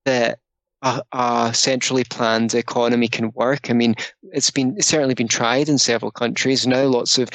[0.06, 0.40] that
[0.82, 3.70] a, a, centrally planned economy can work?
[3.70, 3.96] I mean,
[4.32, 6.66] it's been it's certainly been tried in several countries.
[6.66, 7.30] Now, lots of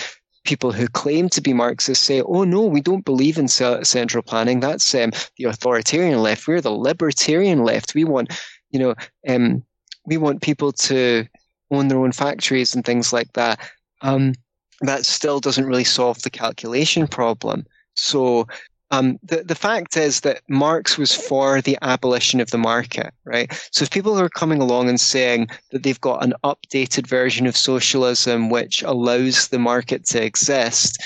[0.48, 4.60] people who claim to be Marxists say, "Oh no, we don't believe in central planning.
[4.60, 6.48] That's um, the authoritarian left.
[6.48, 7.94] We're the libertarian left.
[7.94, 8.32] We want,
[8.70, 8.94] you know,
[9.28, 9.62] um,
[10.06, 11.26] we want people to
[11.70, 13.60] own their own factories and things like that."
[14.00, 14.32] Um,
[14.80, 17.66] that still doesn't really solve the calculation problem.
[17.94, 18.46] So
[18.90, 23.52] um, the, the fact is that Marx was for the abolition of the market, right?
[23.70, 27.56] So if people are coming along and saying that they've got an updated version of
[27.56, 31.02] socialism which allows the market to exist,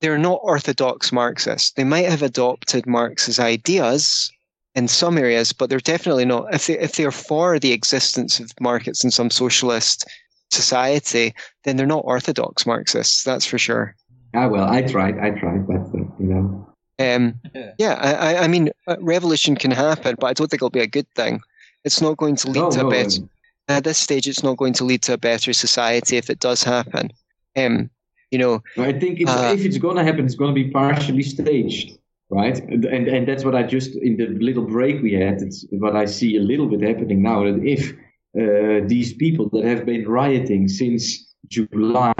[0.00, 1.72] they're not orthodox Marxists.
[1.72, 4.30] They might have adopted Marx's ideas
[4.74, 6.52] in some areas, but they're definitely not.
[6.52, 10.06] If they if they're for the existence of markets in some socialist
[10.50, 13.22] society, then they're not orthodox Marxists.
[13.22, 13.94] That's for sure.
[14.34, 15.18] Ah, well, I tried.
[15.18, 15.80] I tried, but
[16.18, 16.71] you know.
[17.02, 20.70] Um, yeah, yeah I, I mean, uh, revolution can happen, but I don't think it'll
[20.70, 21.40] be a good thing.
[21.84, 23.22] It's not going to lead no, to a no, better.
[23.68, 26.62] At this stage, it's not going to lead to a better society if it does
[26.62, 27.10] happen.
[27.56, 27.90] Um,
[28.30, 30.70] you know, I think it's, uh, if it's going to happen, it's going to be
[30.70, 31.98] partially staged,
[32.30, 32.58] right?
[32.58, 35.42] And, and and that's what I just in the little break we had.
[35.42, 37.44] It's what I see a little bit happening now.
[37.44, 37.92] That if
[38.40, 42.14] uh, these people that have been rioting since July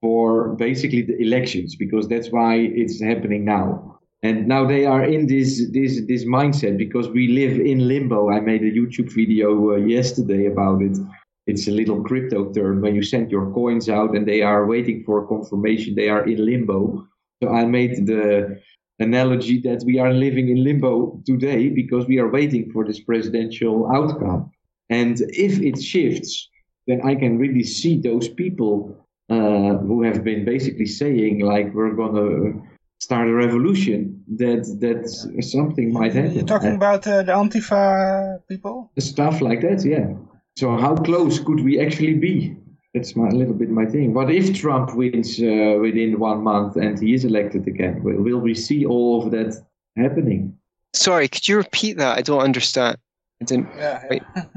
[0.00, 3.97] for basically the elections, because that's why it's happening now.
[4.22, 8.30] And now they are in this this this mindset because we live in limbo.
[8.30, 10.98] I made a YouTube video uh, yesterday about it.
[11.46, 15.04] It's a little crypto term when you send your coins out and they are waiting
[15.04, 15.94] for confirmation.
[15.94, 17.06] They are in limbo.
[17.42, 18.60] So I made the
[18.98, 23.88] analogy that we are living in limbo today because we are waiting for this presidential
[23.94, 24.50] outcome.
[24.90, 26.48] And if it shifts,
[26.88, 31.94] then I can really see those people uh, who have been basically saying like we're
[31.94, 32.60] gonna
[32.98, 34.22] start a revolution.
[34.36, 35.40] That that yeah.
[35.40, 36.32] something might happen.
[36.32, 38.90] You're talking about uh, the Antifa people.
[38.98, 40.14] Stuff like that, yeah.
[40.56, 42.56] So how close could we actually be?
[42.94, 44.14] That's my, a little bit my thing.
[44.14, 48.02] What if Trump wins uh, within one month and he is elected again?
[48.02, 49.54] Will, will we see all of that
[49.96, 50.58] happening?
[50.94, 52.16] Sorry, could you repeat that?
[52.16, 52.96] I don't understand.
[53.40, 53.68] I didn't.
[53.76, 54.04] Yeah.
[54.10, 54.44] yeah.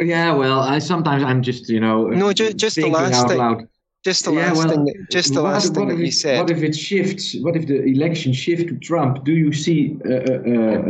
[0.00, 3.36] Yeah, well, I sometimes I'm just you know no, just, just the last thing.
[3.36, 3.68] Loud.
[4.04, 4.84] Just the yeah, last well, thing.
[4.84, 6.38] That, just the last thing that you said.
[6.38, 7.34] What if it shifts?
[7.40, 9.24] What if the election shift to Trump?
[9.24, 10.18] Do you see uh, uh,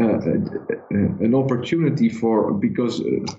[0.02, 3.32] uh, uh an opportunity for because uh,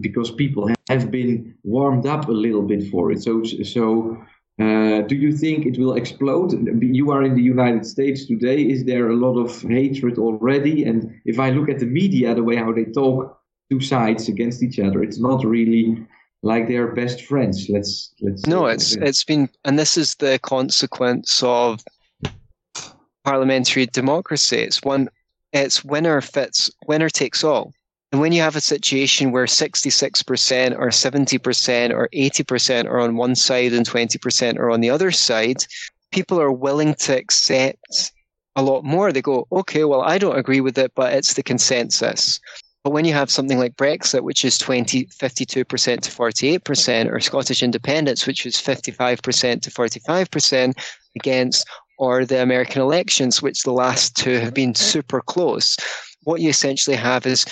[0.00, 3.22] because people have been warmed up a little bit for it?
[3.22, 4.16] So so.
[4.60, 6.52] Uh, do you think it will explode?
[6.80, 8.62] You are in the United States today.
[8.62, 10.84] Is there a lot of hatred already?
[10.84, 13.36] And if I look at the media, the way how they talk,
[13.68, 15.02] two sides against each other.
[15.02, 16.06] It's not really
[16.44, 17.68] like they're best friends.
[17.68, 18.46] Let's let's.
[18.46, 21.82] No, it's it's been, and this is the consequence of
[23.24, 24.58] parliamentary democracy.
[24.58, 25.08] It's one,
[25.52, 27.72] it's winner fits, winner takes all.
[28.12, 33.34] And when you have a situation where 66% or 70% or 80% are on one
[33.34, 35.64] side and 20% are on the other side,
[36.12, 38.12] people are willing to accept
[38.54, 39.10] a lot more.
[39.10, 42.38] They go, okay, well, I don't agree with it, but it's the consensus.
[42.84, 47.62] But when you have something like Brexit, which is 20, 52% to 48%, or Scottish
[47.62, 50.74] independence, which is 55% to 45%
[51.16, 51.66] against,
[51.96, 54.84] or the American elections, which the last two have been mm-hmm.
[54.84, 55.78] super close,
[56.24, 57.46] what you essentially have is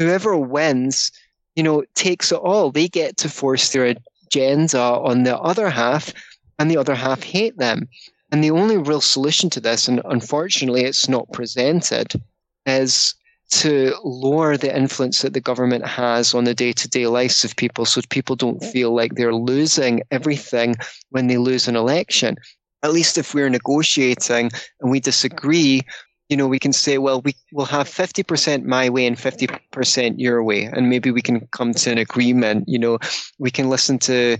[0.00, 1.12] whoever wins,
[1.54, 2.72] you know, takes it all.
[2.72, 3.94] They get to force their
[4.26, 6.12] agenda on the other half,
[6.58, 7.88] and the other half hate them.
[8.32, 12.20] And the only real solution to this, and unfortunately it's not presented,
[12.66, 13.14] is
[13.52, 17.54] to lower the influence that the government has on the day to day lives of
[17.56, 20.74] people so people don't feel like they're losing everything
[21.10, 22.36] when they lose an election.
[22.82, 24.50] At least if we're negotiating
[24.80, 25.82] and we disagree,
[26.30, 30.42] you know, we can say, well, we will have 50% my way and 50% your
[30.42, 32.64] way, and maybe we can come to an agreement.
[32.66, 32.98] You know,
[33.38, 34.38] we can listen to,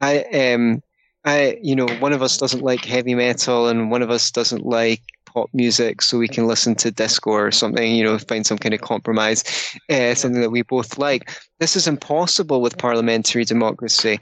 [0.00, 0.80] I, um,
[1.26, 4.64] I, you know, one of us doesn't like heavy metal and one of us doesn't
[4.64, 5.02] like
[5.36, 8.72] pop music, so we can listen to disco or something, you know, find some kind
[8.72, 9.44] of compromise,
[9.90, 11.30] uh, something that we both like.
[11.60, 14.18] This is impossible with parliamentary democracy.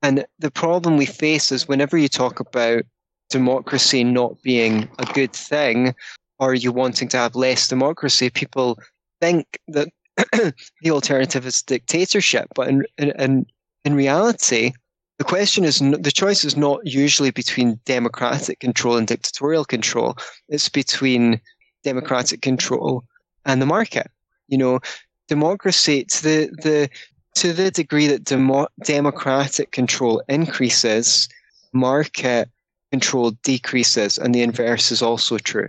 [0.00, 2.84] And the problem we face is whenever you talk about
[3.30, 5.92] democracy not being a good thing,
[6.38, 8.78] or you wanting to have less democracy, people
[9.20, 9.88] think that
[10.82, 12.46] the alternative is dictatorship.
[12.54, 13.44] But in, in,
[13.84, 14.72] in reality,
[15.18, 20.16] the question is the choice is not usually between democratic control and dictatorial control.
[20.48, 21.40] It's between
[21.84, 23.04] democratic control
[23.44, 24.10] and the market.
[24.48, 24.80] You know,
[25.28, 26.88] democracy to the the
[27.36, 31.28] to the degree that demo, democratic control increases,
[31.72, 32.48] market
[32.90, 35.68] control decreases, and the inverse is also true.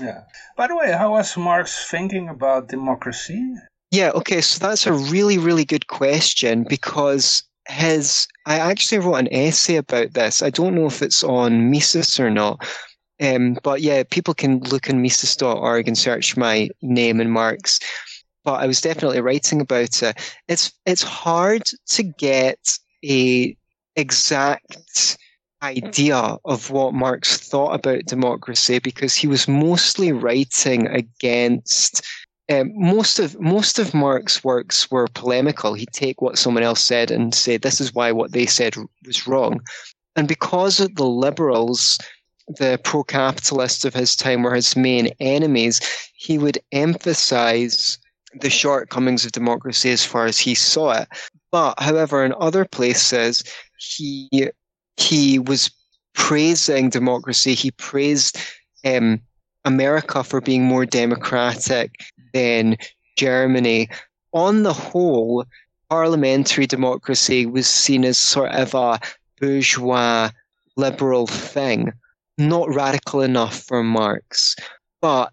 [0.00, 0.22] Yeah.
[0.56, 3.54] By the way, how was Marx thinking about democracy?
[3.90, 9.32] Yeah, okay, so that's a really, really good question because his I actually wrote an
[9.32, 10.42] essay about this.
[10.42, 12.66] I don't know if it's on Mises or not.
[13.20, 17.78] Um, but yeah, people can look on Mises.org and search my name and Marx.
[18.44, 20.34] But I was definitely writing about it.
[20.48, 22.58] It's it's hard to get
[23.04, 23.56] a
[23.94, 25.18] exact
[25.62, 32.04] idea of what Marx thought about democracy because he was mostly writing against
[32.50, 35.74] um, most of most of Marx's works were polemical.
[35.74, 38.74] He'd take what someone else said and say this is why what they said
[39.06, 39.60] was wrong,
[40.16, 41.98] and because of the liberals,
[42.48, 45.80] the pro-capitalists of his time were his main enemies,
[46.14, 47.98] he would emphasize
[48.40, 51.08] the shortcomings of democracy as far as he saw it.
[51.50, 53.44] But however, in other places,
[53.78, 54.50] he
[54.96, 55.70] he was
[56.14, 57.54] praising democracy.
[57.54, 58.36] He praised
[58.84, 59.20] um,
[59.64, 61.94] America for being more democratic
[62.32, 62.76] than
[63.16, 63.88] Germany.
[64.32, 65.44] On the whole,
[65.90, 68.98] parliamentary democracy was seen as sort of a
[69.40, 70.30] bourgeois
[70.76, 71.92] liberal thing,
[72.38, 74.56] not radical enough for Marx,
[75.00, 75.32] but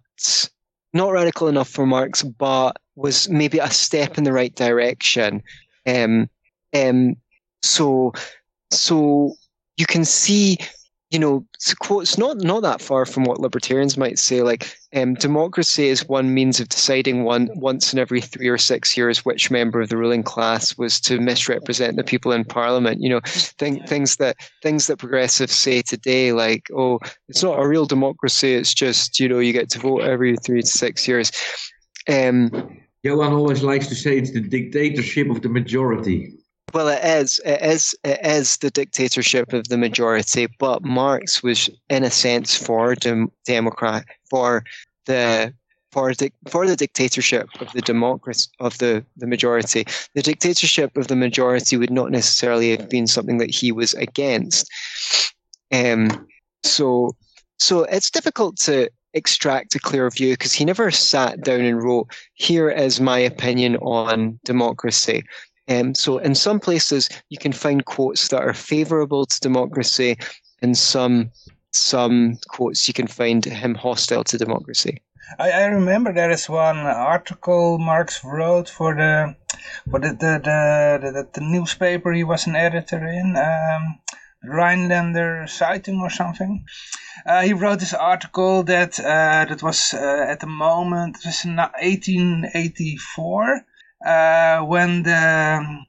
[0.94, 5.42] not radical enough for Marx, but was maybe a step in the right direction.
[5.88, 6.30] Um,
[6.76, 7.16] um,
[7.62, 8.14] so,
[8.70, 9.34] so
[9.78, 10.58] you can see
[11.10, 11.46] you know,
[11.80, 14.42] quotes not not that far from what libertarians might say.
[14.42, 18.98] Like, um, democracy is one means of deciding one once in every three or six
[18.98, 23.02] years which member of the ruling class was to misrepresent the people in parliament.
[23.02, 27.68] You know, th- things that things that progressives say today, like, oh, it's not a
[27.68, 28.54] real democracy.
[28.54, 31.32] It's just you know you get to vote every three to six years.
[32.08, 36.34] Um, Johan always likes to say it's the dictatorship of the majority.
[36.74, 37.40] Well, it is.
[37.46, 37.96] It is.
[38.04, 40.48] It is the dictatorship of the majority.
[40.60, 44.64] But Marx was, in a sense, for dem- Democrat for
[45.06, 45.54] the
[45.92, 49.86] for the for the dictatorship of the democracy of the the majority.
[50.14, 54.70] The dictatorship of the majority would not necessarily have been something that he was against.
[55.72, 56.28] Um.
[56.64, 57.16] So,
[57.58, 62.12] so it's difficult to extract a clear view because he never sat down and wrote,
[62.34, 65.24] "Here is my opinion on democracy."
[65.70, 70.18] Um, so in some places you can find quotes that are favourable to democracy,
[70.62, 71.32] in some
[71.72, 75.02] some quotes you can find him hostile to democracy.
[75.38, 79.36] I, I remember there is one article Marx wrote for the
[79.90, 83.36] for the the, the, the, the newspaper he was an editor in.
[83.38, 84.00] Um,
[84.42, 86.66] Rhinelander Zeitung or something.
[87.26, 91.44] Uh, he wrote this article that uh, that was uh, at the moment it was
[91.44, 93.66] in 1884
[94.06, 95.86] uh, when the,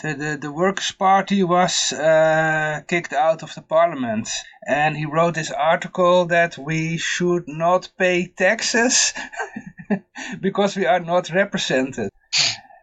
[0.00, 4.28] the, the, the Workers' Party was uh, kicked out of the parliament.
[4.66, 9.12] And he wrote this article that we should not pay taxes
[10.40, 12.10] because we are not represented.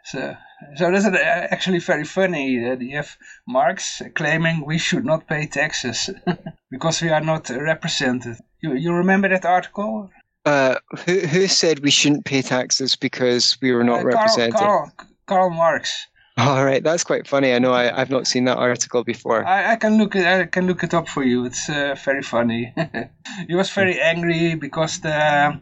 [0.06, 0.36] So,
[0.76, 3.16] so that's actually very funny that you have
[3.48, 6.10] Marx claiming we should not pay taxes
[6.72, 8.38] because we are not represented.
[8.62, 10.10] You, you remember that article?
[10.46, 10.76] Uh,
[11.06, 14.56] who who said we shouldn't pay taxes because we were not uh, represented?
[14.56, 14.92] Karl,
[15.26, 16.08] Karl Marx.
[16.38, 17.54] All right, that's quite funny.
[17.54, 19.46] I know I, have not seen that article before.
[19.46, 20.26] I, I, can look it.
[20.26, 21.46] I can look it up for you.
[21.46, 22.74] It's uh, very funny.
[23.48, 25.60] he was very angry because the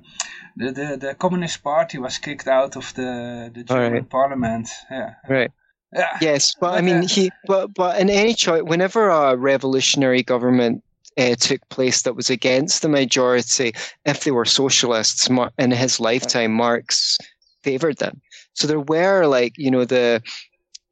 [0.55, 4.09] the, the, the Communist Party was kicked out of the the German right.
[4.09, 4.69] parliament.
[4.91, 5.15] Yeah.
[5.28, 5.51] Right.
[5.93, 6.17] Yeah.
[6.21, 10.84] Yes, but, I mean, uh, he but but in any choice, whenever a revolutionary government
[11.18, 13.74] uh, took place that was against the majority,
[14.05, 17.18] if they were socialists in his lifetime, Marx
[17.63, 18.22] favored them.
[18.53, 20.22] So there were like you know the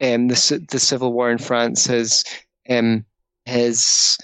[0.01, 2.23] um, the the civil war in France has
[2.69, 3.05] um,
[3.45, 4.17] his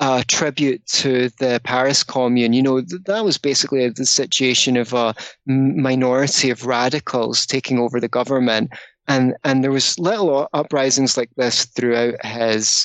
[0.00, 2.52] uh, tribute to the Paris Commune.
[2.52, 5.14] You know, th- that was basically the situation of a
[5.46, 8.70] minority of radicals taking over the government,
[9.08, 12.84] and and there was little uprisings like this throughout his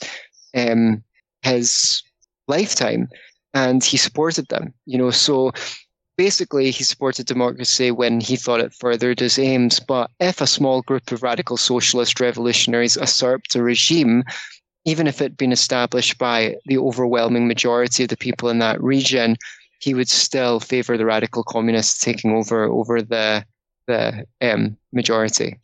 [0.55, 1.03] um,
[1.41, 2.03] his
[2.57, 3.09] lifetime,
[3.53, 4.73] and he supported them.
[4.85, 5.51] You know, so
[6.17, 9.79] basically he supported democracy when he thought it furthered his aims.
[9.79, 14.23] But if a small group of radical socialist revolutionaries usurped a regime,
[14.85, 18.81] even if it had been established by the overwhelming majority of the people in that
[18.81, 19.35] region,
[19.79, 23.43] he would still favor the radical communists taking over over the
[23.87, 25.59] the um, majority.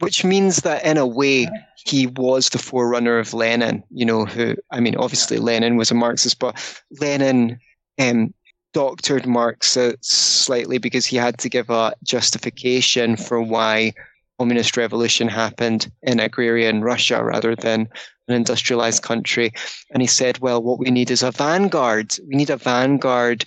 [0.00, 1.48] Which means that in a way
[1.84, 3.82] he was the forerunner of Lenin.
[3.90, 6.56] You know, who I mean, obviously Lenin was a Marxist, but
[7.00, 7.58] Lenin
[7.98, 8.34] um,
[8.72, 13.92] doctored Marx slightly because he had to give a justification for why
[14.38, 17.88] communist revolution happened in agrarian Russia rather than
[18.28, 19.52] an industrialized country.
[19.90, 22.16] And he said, well, what we need is a vanguard.
[22.26, 23.44] We need a vanguard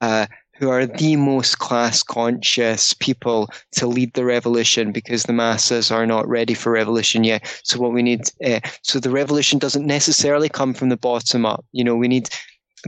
[0.00, 0.26] uh,
[0.58, 6.06] who are the most class conscious people to lead the revolution because the masses are
[6.06, 7.60] not ready for revolution yet.
[7.64, 11.64] So what we need, uh, so the revolution doesn't necessarily come from the bottom up.
[11.72, 12.28] You know, we need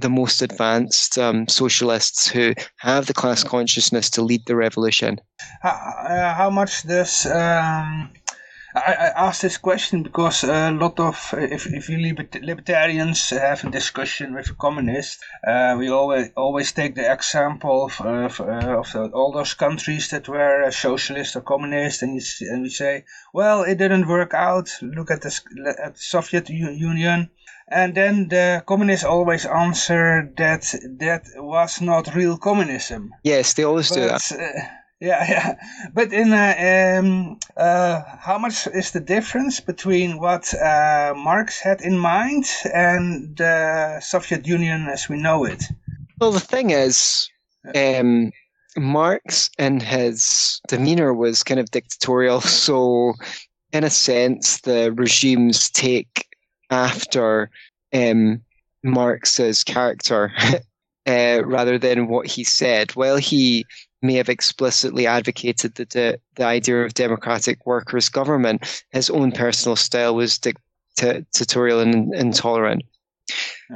[0.00, 5.20] the most advanced um, socialists who have the class consciousness to lead the revolution.
[5.62, 8.10] How, uh, how much does um,
[8.74, 11.98] I, I asked this question because a lot of if if you
[12.42, 18.00] libertarians have a discussion with a communist, uh, we always always take the example of,
[18.00, 22.22] of, uh, of the, all those countries that were uh, socialist or communist, and, you,
[22.50, 24.70] and we say, well, it didn't work out.
[24.82, 25.40] Look at the
[25.84, 27.30] at the Soviet Union.
[27.70, 30.62] And then the communists always answer that
[30.98, 33.14] that was not real communism.
[33.22, 34.32] Yes, they always but, do that.
[34.32, 34.60] Uh,
[35.00, 35.54] yeah, yeah.
[35.94, 41.80] But in uh, um, uh, how much is the difference between what uh, Marx had
[41.80, 45.64] in mind and the Soviet Union as we know it?
[46.20, 47.28] Well, the thing is,
[47.74, 48.32] um,
[48.76, 52.40] Marx and his demeanor was kind of dictatorial.
[52.68, 53.14] So,
[53.72, 56.26] in a sense, the regimes take
[56.70, 57.50] after
[57.92, 58.42] um,
[58.82, 60.32] Marx's character
[61.06, 62.92] uh, rather than what he said.
[62.92, 63.64] While he
[64.02, 69.76] may have explicitly advocated the, the, the idea of democratic workers' government, his own personal
[69.76, 72.82] style was dictatorial and intolerant.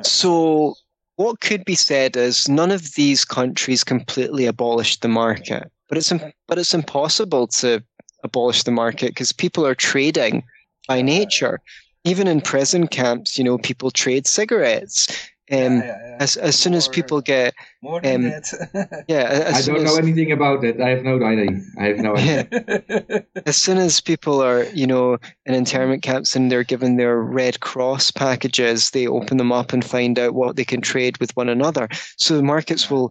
[0.02, 0.74] So,
[1.16, 6.12] what could be said is none of these countries completely abolished the market, but it's
[6.48, 7.82] but it's impossible to
[8.24, 10.44] abolish the market because people are trading
[10.88, 11.60] by nature.
[12.04, 15.06] Even in prison camps, you know, people trade cigarettes.
[15.52, 16.16] Um, yeah, yeah, yeah.
[16.18, 19.04] As as soon as people get more than um, that.
[19.08, 20.80] yeah, I don't know anything about it.
[20.80, 21.60] I have no idea.
[21.78, 23.26] I have no idea.
[23.46, 27.60] as soon as people are, you know, in internment camps and they're given their Red
[27.60, 31.50] Cross packages, they open them up and find out what they can trade with one
[31.50, 31.86] another.
[32.16, 33.10] So the markets will.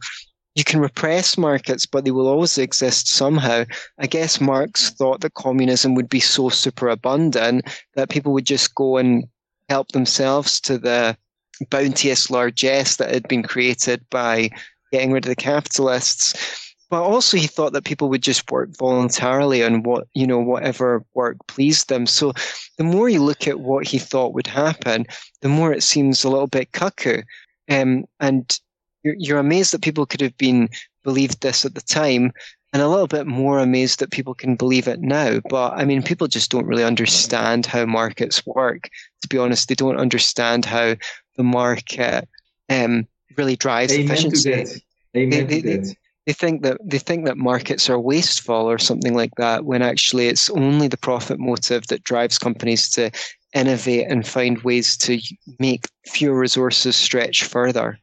[0.56, 3.64] You can repress markets, but they will always exist somehow.
[4.00, 7.64] I guess Marx thought that communism would be so super abundant
[7.96, 9.24] that people would just go and
[9.70, 11.16] help themselves to the
[11.70, 14.50] bounteous largesse that had been created by
[14.92, 16.68] getting rid of the capitalists.
[16.90, 21.06] But also, he thought that people would just work voluntarily on what you know, whatever
[21.14, 22.06] work pleased them.
[22.06, 22.34] So,
[22.78, 25.06] the more you look at what he thought would happen,
[25.42, 27.22] the more it seems a little bit cuckoo.
[27.70, 28.60] Um, and
[29.04, 30.68] you're, you're amazed that people could have been
[31.04, 32.34] believed this at the time,
[32.74, 35.40] and a little bit more amazed that people can believe it now.
[35.50, 38.90] But I mean, people just don't really understand how markets work.
[39.22, 40.96] To be honest, they don't understand how
[41.36, 42.28] the market
[42.70, 43.08] um,
[43.38, 44.84] really drives Amen efficiency.
[45.14, 45.62] They, they,
[46.28, 50.28] they think that they think that markets are wasteful or something like that, when actually
[50.28, 53.10] it's only the profit motive that drives companies to
[53.54, 55.20] innovate and find ways to
[55.60, 57.98] make fewer resources stretch further.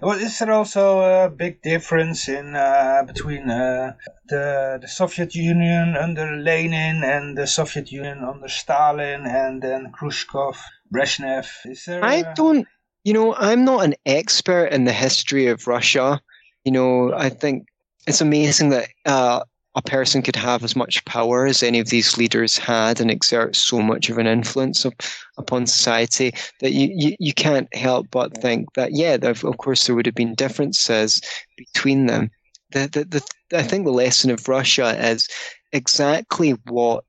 [0.00, 3.94] Well, is there also a big difference in uh, between uh,
[4.28, 10.56] the the Soviet Union under Lenin and the Soviet Union under Stalin and then Khrushchev?
[10.92, 11.46] Brezhnev?
[11.64, 12.04] Is there?
[12.04, 12.66] I don't.
[13.04, 16.20] You know, I'm not an expert in the history of Russia.
[16.64, 17.66] You know, I think
[18.06, 19.44] it's amazing that uh,
[19.76, 23.56] a person could have as much power as any of these leaders had and exert
[23.56, 24.94] so much of an influence of,
[25.36, 29.96] upon society that you, you, you can't help but think that, yeah, of course, there
[29.96, 31.20] would have been differences
[31.56, 32.30] between them.
[32.70, 35.28] the, the, the I think the lesson of Russia is
[35.72, 37.04] exactly what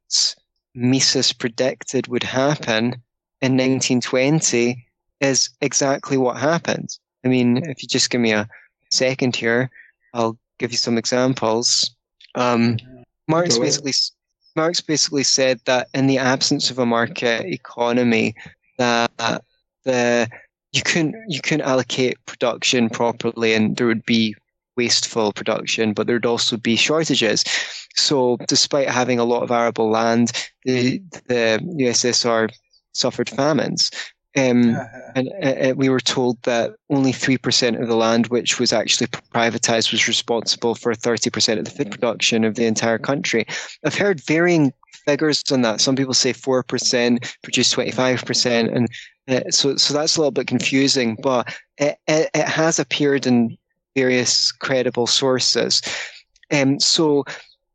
[0.76, 3.02] Mises predicted would happen
[3.42, 4.86] in 1920
[5.22, 6.90] is exactly what happened.
[7.24, 8.48] I mean, if you just give me a
[8.92, 9.70] second here,
[10.14, 11.96] I'll give you some examples.
[12.36, 12.78] Um,
[13.28, 13.94] Marx basically
[14.56, 18.36] Marx basically said that in the absence of a market economy,
[18.78, 19.44] that
[19.84, 20.30] the
[20.72, 24.36] you couldn't you couldn't allocate production properly, and there would be
[24.78, 27.44] wasteful production, but there'd also be shortages.
[27.96, 30.32] So, despite having a lot of arable land,
[30.66, 32.52] the the USSR
[32.94, 33.92] suffered famines.
[34.38, 34.78] Um,
[35.16, 39.08] and uh, uh, we were told that only 3% of the land which was actually
[39.08, 43.46] privatized was responsible for 30% of the food production of the entire country.
[43.86, 44.74] I've heard varying
[45.06, 45.80] figures on that.
[45.80, 48.76] Some people say 4% produced 25%.
[48.76, 48.90] And
[49.28, 53.58] uh, so, so that's a little bit confusing, but it, it, it has appeared in
[53.96, 55.82] various credible sources.
[56.52, 57.24] Um, so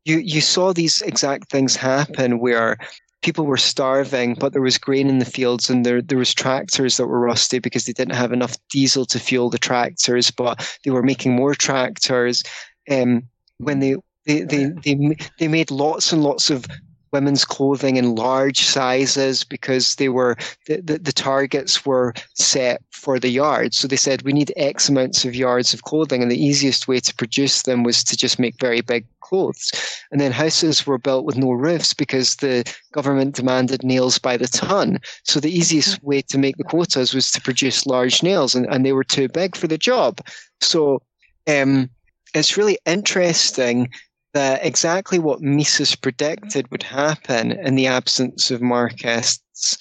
[0.05, 2.77] you, you saw these exact things happen where
[3.21, 6.97] people were starving, but there was grain in the fields, and there there was tractors
[6.97, 10.91] that were rusty because they didn't have enough diesel to fuel the tractors, but they
[10.91, 12.43] were making more tractors.
[12.89, 13.23] Um,
[13.57, 13.95] when they
[14.25, 16.65] they, they, they, they made lots and lots of
[17.11, 20.35] women's clothing in large sizes because they were
[20.67, 23.77] the, the, the, targets were set for the yards.
[23.77, 26.99] So they said we need X amounts of yards of clothing, and the easiest way
[26.99, 29.71] to produce them was to just make very big clothes.
[30.11, 34.47] And then houses were built with no roofs because the government demanded nails by the
[34.47, 34.99] ton.
[35.23, 38.85] So the easiest way to make the quotas was to produce large nails, and, and
[38.85, 40.19] they were too big for the job.
[40.59, 41.01] So
[41.47, 41.89] um,
[42.33, 43.89] it's really interesting
[44.33, 49.77] that exactly what Mises predicted would happen in the absence of Marxists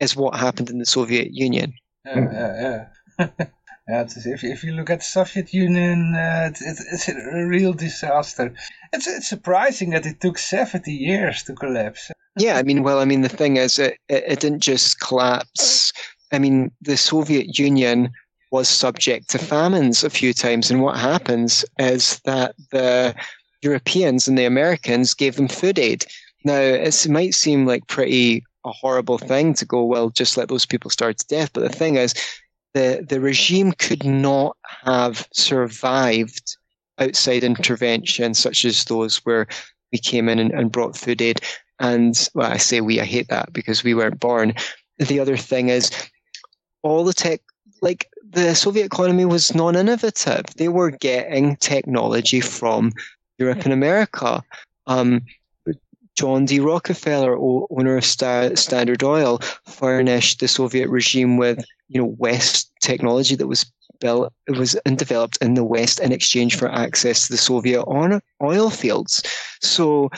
[0.00, 1.72] is what happened in the Soviet Union.
[2.06, 2.86] Yeah, yeah,
[3.18, 3.26] yeah.
[3.88, 8.54] yeah if, if you look at the Soviet Union, uh, it, it's a real disaster.
[8.92, 12.10] It's, it's surprising that it took 70 years to collapse.
[12.38, 15.92] Yeah, I mean, well, I mean, the thing is, it, it, it didn't just collapse.
[16.32, 18.10] I mean, the Soviet Union
[18.50, 23.14] was subject to famines a few times, and what happens is that the
[23.62, 26.04] Europeans and the Americans gave them food aid.
[26.44, 30.66] Now, it might seem like pretty a horrible thing to go, well, just let those
[30.66, 31.50] people starve to death.
[31.52, 32.14] But the thing is,
[32.74, 36.56] the, the regime could not have survived
[36.98, 39.46] outside intervention, such as those where
[39.92, 41.40] we came in and, and brought food aid.
[41.78, 44.54] And well, I say we, I hate that because we weren't born.
[44.98, 45.90] The other thing is,
[46.82, 47.40] all the tech,
[47.80, 50.44] like the Soviet economy was non innovative.
[50.56, 52.92] They were getting technology from
[53.40, 54.42] Europe and America.
[54.86, 55.22] Um,
[56.16, 56.60] John D.
[56.60, 63.46] Rockefeller, owner of Standard Oil, furnished the Soviet regime with you know West technology that
[63.46, 63.64] was
[64.00, 67.84] built, it was and developed in the West in exchange for access to the Soviet
[68.42, 69.22] oil fields.
[69.60, 70.10] So,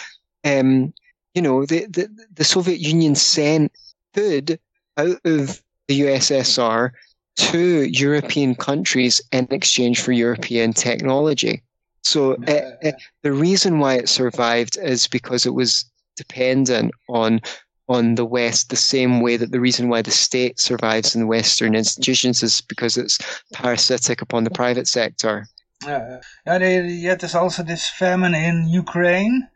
[0.44, 0.92] um,
[1.34, 3.72] you know, the, the the Soviet Union sent
[4.14, 4.58] food
[4.96, 6.90] out of the USSR
[7.36, 11.62] to European countries in exchange for European technology.
[12.02, 12.92] So uh, uh,
[13.22, 15.84] the reason why it survived is because it was
[16.16, 17.40] dependent on
[17.88, 21.74] on the West the same way that the reason why the state survives in Western
[21.74, 23.18] institutions is because it's
[23.52, 25.46] parasitic upon the private sector.
[25.84, 26.58] Yeah, yeah.
[26.58, 29.48] They, yet there's also this famine in Ukraine.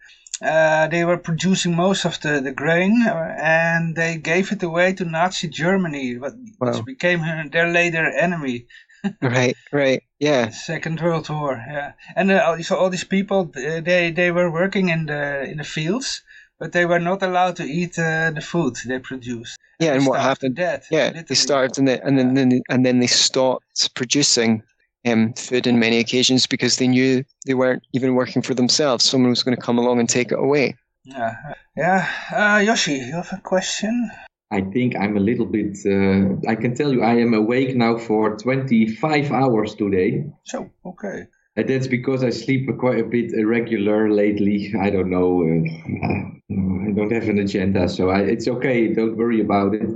[0.43, 5.05] Uh, they were producing most of the, the grain and they gave it away to
[5.05, 6.83] Nazi Germany, which wow.
[6.83, 8.67] became their later enemy
[9.23, 10.51] right, right, yeah.
[10.51, 11.93] Second World War, yeah.
[12.15, 15.65] And uh, so all these people, uh, they they were working in the in the
[15.65, 16.23] fields,
[16.59, 19.57] but they were not allowed to eat uh, the food they produced.
[19.79, 20.57] Yeah, and, and what happened?
[20.57, 21.27] Dead, yeah, literally.
[21.29, 24.63] they starved, and, they, and then, then and then they stopped producing
[25.07, 29.05] um, food in many occasions because they knew they weren't even working for themselves.
[29.05, 30.77] Someone was going to come along and take it away.
[31.05, 31.37] Yeah,
[31.77, 32.09] yeah.
[32.33, 34.11] Uh, Yoshi, you have a question?
[34.51, 35.77] I think I'm a little bit.
[35.85, 40.25] Uh, I can tell you, I am awake now for 25 hours today.
[40.45, 41.27] So okay.
[41.57, 44.75] And that's because I sleep quite a bit irregular lately.
[44.79, 45.43] I don't know.
[45.43, 48.93] Uh, I don't have an agenda, so I, it's okay.
[48.93, 49.89] Don't worry about it.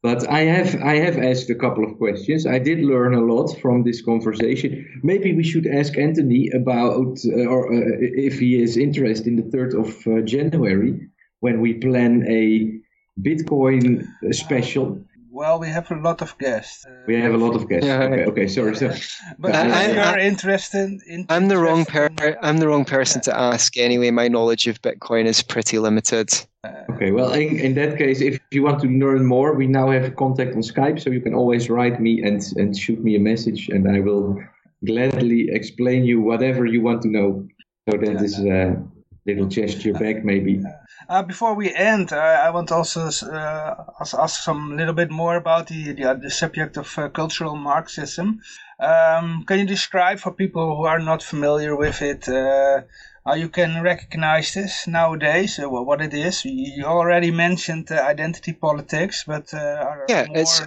[0.00, 2.46] But I have I have asked a couple of questions.
[2.46, 5.00] I did learn a lot from this conversation.
[5.02, 9.50] Maybe we should ask Antony about, uh, or uh, if he is interested in the
[9.50, 11.08] third of uh, January
[11.40, 12.78] when we plan a
[13.20, 15.00] Bitcoin special?
[15.30, 16.84] Well, we have a lot of guests.
[16.84, 17.86] Uh, we have a lot of guests.
[17.86, 18.98] Yeah, okay, okay, sorry, sorry.
[19.38, 23.32] but I, if you're interested, in, I'm the wrong per- I'm the wrong person yeah.
[23.32, 23.76] to ask.
[23.76, 26.30] Anyway, my knowledge of Bitcoin is pretty limited.
[26.64, 29.90] Uh, okay, well, in, in that case, if you want to learn more, we now
[29.90, 33.14] have a contact on Skype, so you can always write me and and shoot me
[33.14, 34.42] a message, and I will
[34.84, 37.46] gladly explain you whatever you want to know.
[37.88, 38.82] So that is a
[39.26, 40.62] little gesture back, maybe.
[41.08, 45.36] Uh, before we end, uh, I want to also uh, ask some little bit more
[45.36, 48.40] about the the, uh, the subject of uh, cultural Marxism.
[48.78, 52.82] Um, can you describe for people who are not familiar with it uh,
[53.24, 55.58] how you can recognize this nowadays?
[55.58, 56.44] what it is?
[56.44, 60.60] You already mentioned identity politics, but yeah, it's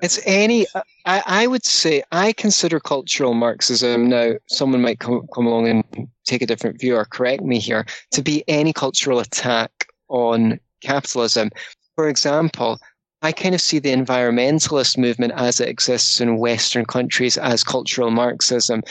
[0.00, 0.66] it's any.
[1.06, 4.34] I, I would say I consider cultural Marxism now.
[4.46, 8.22] Someone might come, come along and take a different view or correct me here to
[8.22, 11.50] be any cultural attack on capitalism.
[11.94, 12.78] For example,
[13.22, 18.10] I kind of see the environmentalist movement as it exists in Western countries as cultural
[18.10, 18.82] Marxism.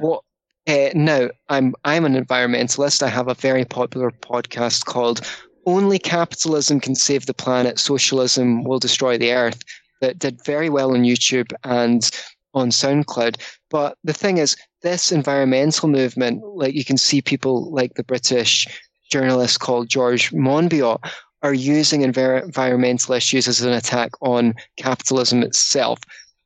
[0.00, 0.22] What
[0.68, 1.30] uh, now?
[1.48, 3.02] I'm I'm an environmentalist.
[3.02, 5.26] I have a very popular podcast called
[5.66, 7.78] "Only Capitalism Can Save the Planet.
[7.78, 9.64] Socialism Will Destroy the Earth."
[10.00, 12.10] that did very well on YouTube and
[12.54, 13.40] on SoundCloud.
[13.70, 18.66] But the thing is, this environmental movement, like you can see people like the British
[19.10, 20.98] journalist called George Monbiot,
[21.42, 25.98] are using environmental issues as an attack on capitalism itself,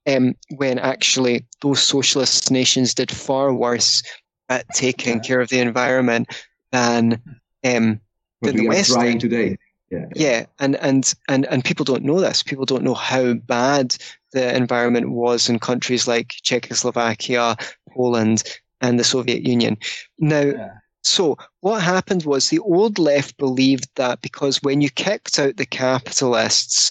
[0.06, 4.02] um, when actually those socialist nations did far worse
[4.48, 6.28] at taking care of the environment
[6.70, 7.20] than
[7.64, 8.00] um,
[8.42, 8.92] than the West.
[8.92, 9.56] trying today.
[9.90, 12.42] Yeah, yeah, and and and and people don't know this.
[12.42, 13.96] People don't know how bad
[14.32, 17.56] the environment was in countries like Czechoslovakia,
[17.90, 18.42] Poland,
[18.80, 19.76] and the Soviet Union.
[20.18, 20.74] Now, yeah.
[21.04, 25.66] So what happened was the old left believed that because when you kicked out the
[25.66, 26.90] capitalists,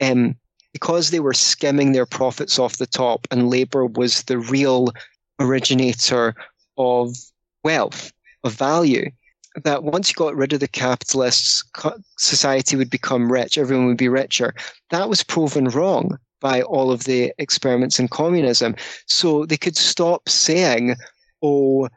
[0.00, 0.36] um,
[0.72, 4.92] because they were skimming their profits off the top, and labor was the real
[5.40, 6.34] originator
[6.76, 7.16] of
[7.64, 8.12] wealth,
[8.44, 9.10] of value,
[9.64, 11.64] that once you got rid of the capitalists,
[12.16, 14.54] society would become rich, everyone would be richer.
[14.90, 18.76] That was proven wrong by all of the experiments in communism.
[19.06, 20.94] So they could stop saying,
[21.42, 21.88] oh,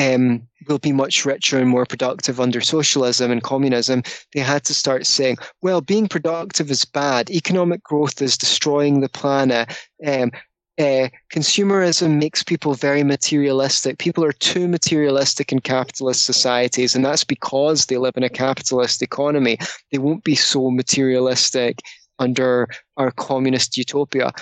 [0.00, 4.02] um, we'll be much richer and more productive under socialism and communism.
[4.32, 7.30] They had to start saying, well, being productive is bad.
[7.30, 9.68] Economic growth is destroying the planet.
[10.06, 10.30] Um,
[10.78, 13.98] uh, consumerism makes people very materialistic.
[13.98, 19.02] People are too materialistic in capitalist societies, and that's because they live in a capitalist
[19.02, 19.58] economy.
[19.92, 21.80] They won't be so materialistic
[22.18, 24.32] under our communist utopia.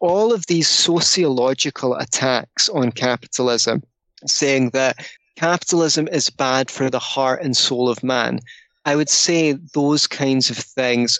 [0.00, 3.82] All of these sociological attacks on capitalism,
[4.26, 5.06] saying that
[5.36, 8.40] capitalism is bad for the heart and soul of man,
[8.84, 11.18] I would say those kinds of things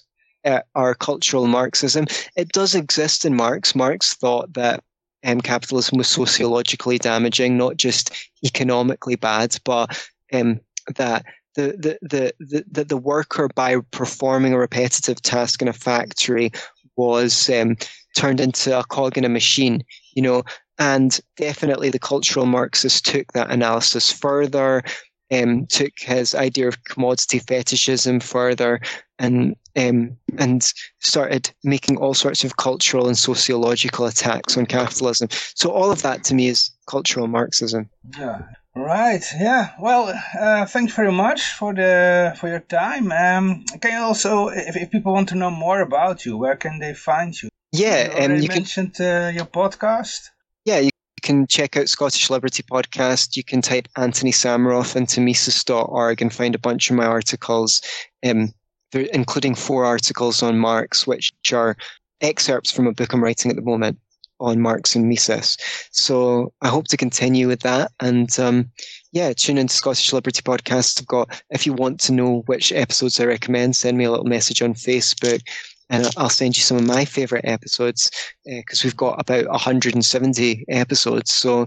[0.75, 2.07] our cultural Marxism.
[2.37, 3.75] It does exist in Marx.
[3.75, 4.83] Marx thought that
[5.25, 10.61] um, capitalism was sociologically damaging, not just economically bad, but um,
[10.97, 11.25] that
[11.57, 16.51] the, the, the, the, the, the worker, by performing a repetitive task in a factory,
[16.97, 17.77] was um,
[18.17, 19.85] turned into a cog in a machine,
[20.15, 20.43] you know.
[20.81, 24.83] And definitely the cultural Marxists took that analysis further,
[25.31, 28.81] um, took his idea of commodity fetishism further,
[29.19, 30.63] and um, and
[30.99, 35.29] started making all sorts of cultural and sociological attacks on capitalism.
[35.55, 37.91] So all of that to me is cultural Marxism.
[38.19, 38.43] Yeah.
[38.75, 39.25] Right.
[39.39, 39.73] Yeah.
[39.79, 43.13] Well, uh, thanks very much for the for your time.
[43.13, 46.79] Um, can you also, if, if people want to know more about you, where can
[46.79, 47.51] they find you?
[47.73, 48.17] Yeah.
[48.17, 50.31] You, um, you mentioned can, uh, your podcast.
[50.65, 50.91] Yeah, you
[51.23, 53.37] can check out Scottish Liberty Podcast.
[53.37, 57.81] You can type Antony Sammeroff into Mises.org and find a bunch of my articles.
[58.25, 58.53] Um,
[58.93, 61.77] including four articles on Marx, which are
[62.21, 63.99] excerpts from a book I'm writing at the moment
[64.41, 65.57] on Marx and Mises.
[65.93, 67.93] So I hope to continue with that.
[68.01, 68.71] And um,
[69.13, 71.01] yeah, tune into Scottish Liberty Podcast.
[71.01, 74.27] I've got, if you want to know which episodes I recommend, send me a little
[74.27, 75.43] message on Facebook
[75.91, 78.11] and I'll send you some of my favorite episodes
[78.45, 81.33] because uh, we've got about 170 episodes.
[81.33, 81.67] So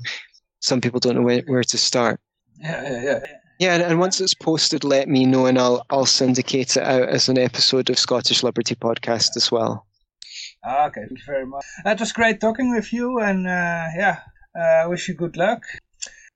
[0.61, 2.19] some people don't know where, where to start.
[2.59, 3.19] Yeah, yeah, yeah.
[3.59, 7.29] Yeah, and, once it's posted, let me know, and I'll I'll syndicate it out as
[7.29, 9.85] an episode of Scottish Liberty Podcast as well.
[10.67, 11.63] Okay, thank you very much.
[11.83, 14.19] That was great talking with you, and uh, yeah,
[14.59, 15.61] uh, wish you good luck.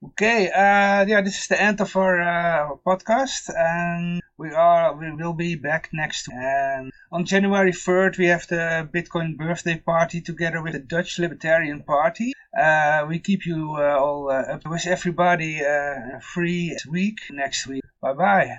[0.04, 5.10] Okay, uh, yeah, this is the end of our uh, podcast, and we are we
[5.10, 6.28] will be back next.
[6.28, 11.82] And on January third, we have the Bitcoin birthday party together with the Dutch Libertarian
[11.82, 12.32] Party.
[12.56, 14.64] Uh, we keep you uh, all uh, up.
[14.68, 17.82] Wish everybody uh, a free week next week.
[18.00, 18.58] Bye bye.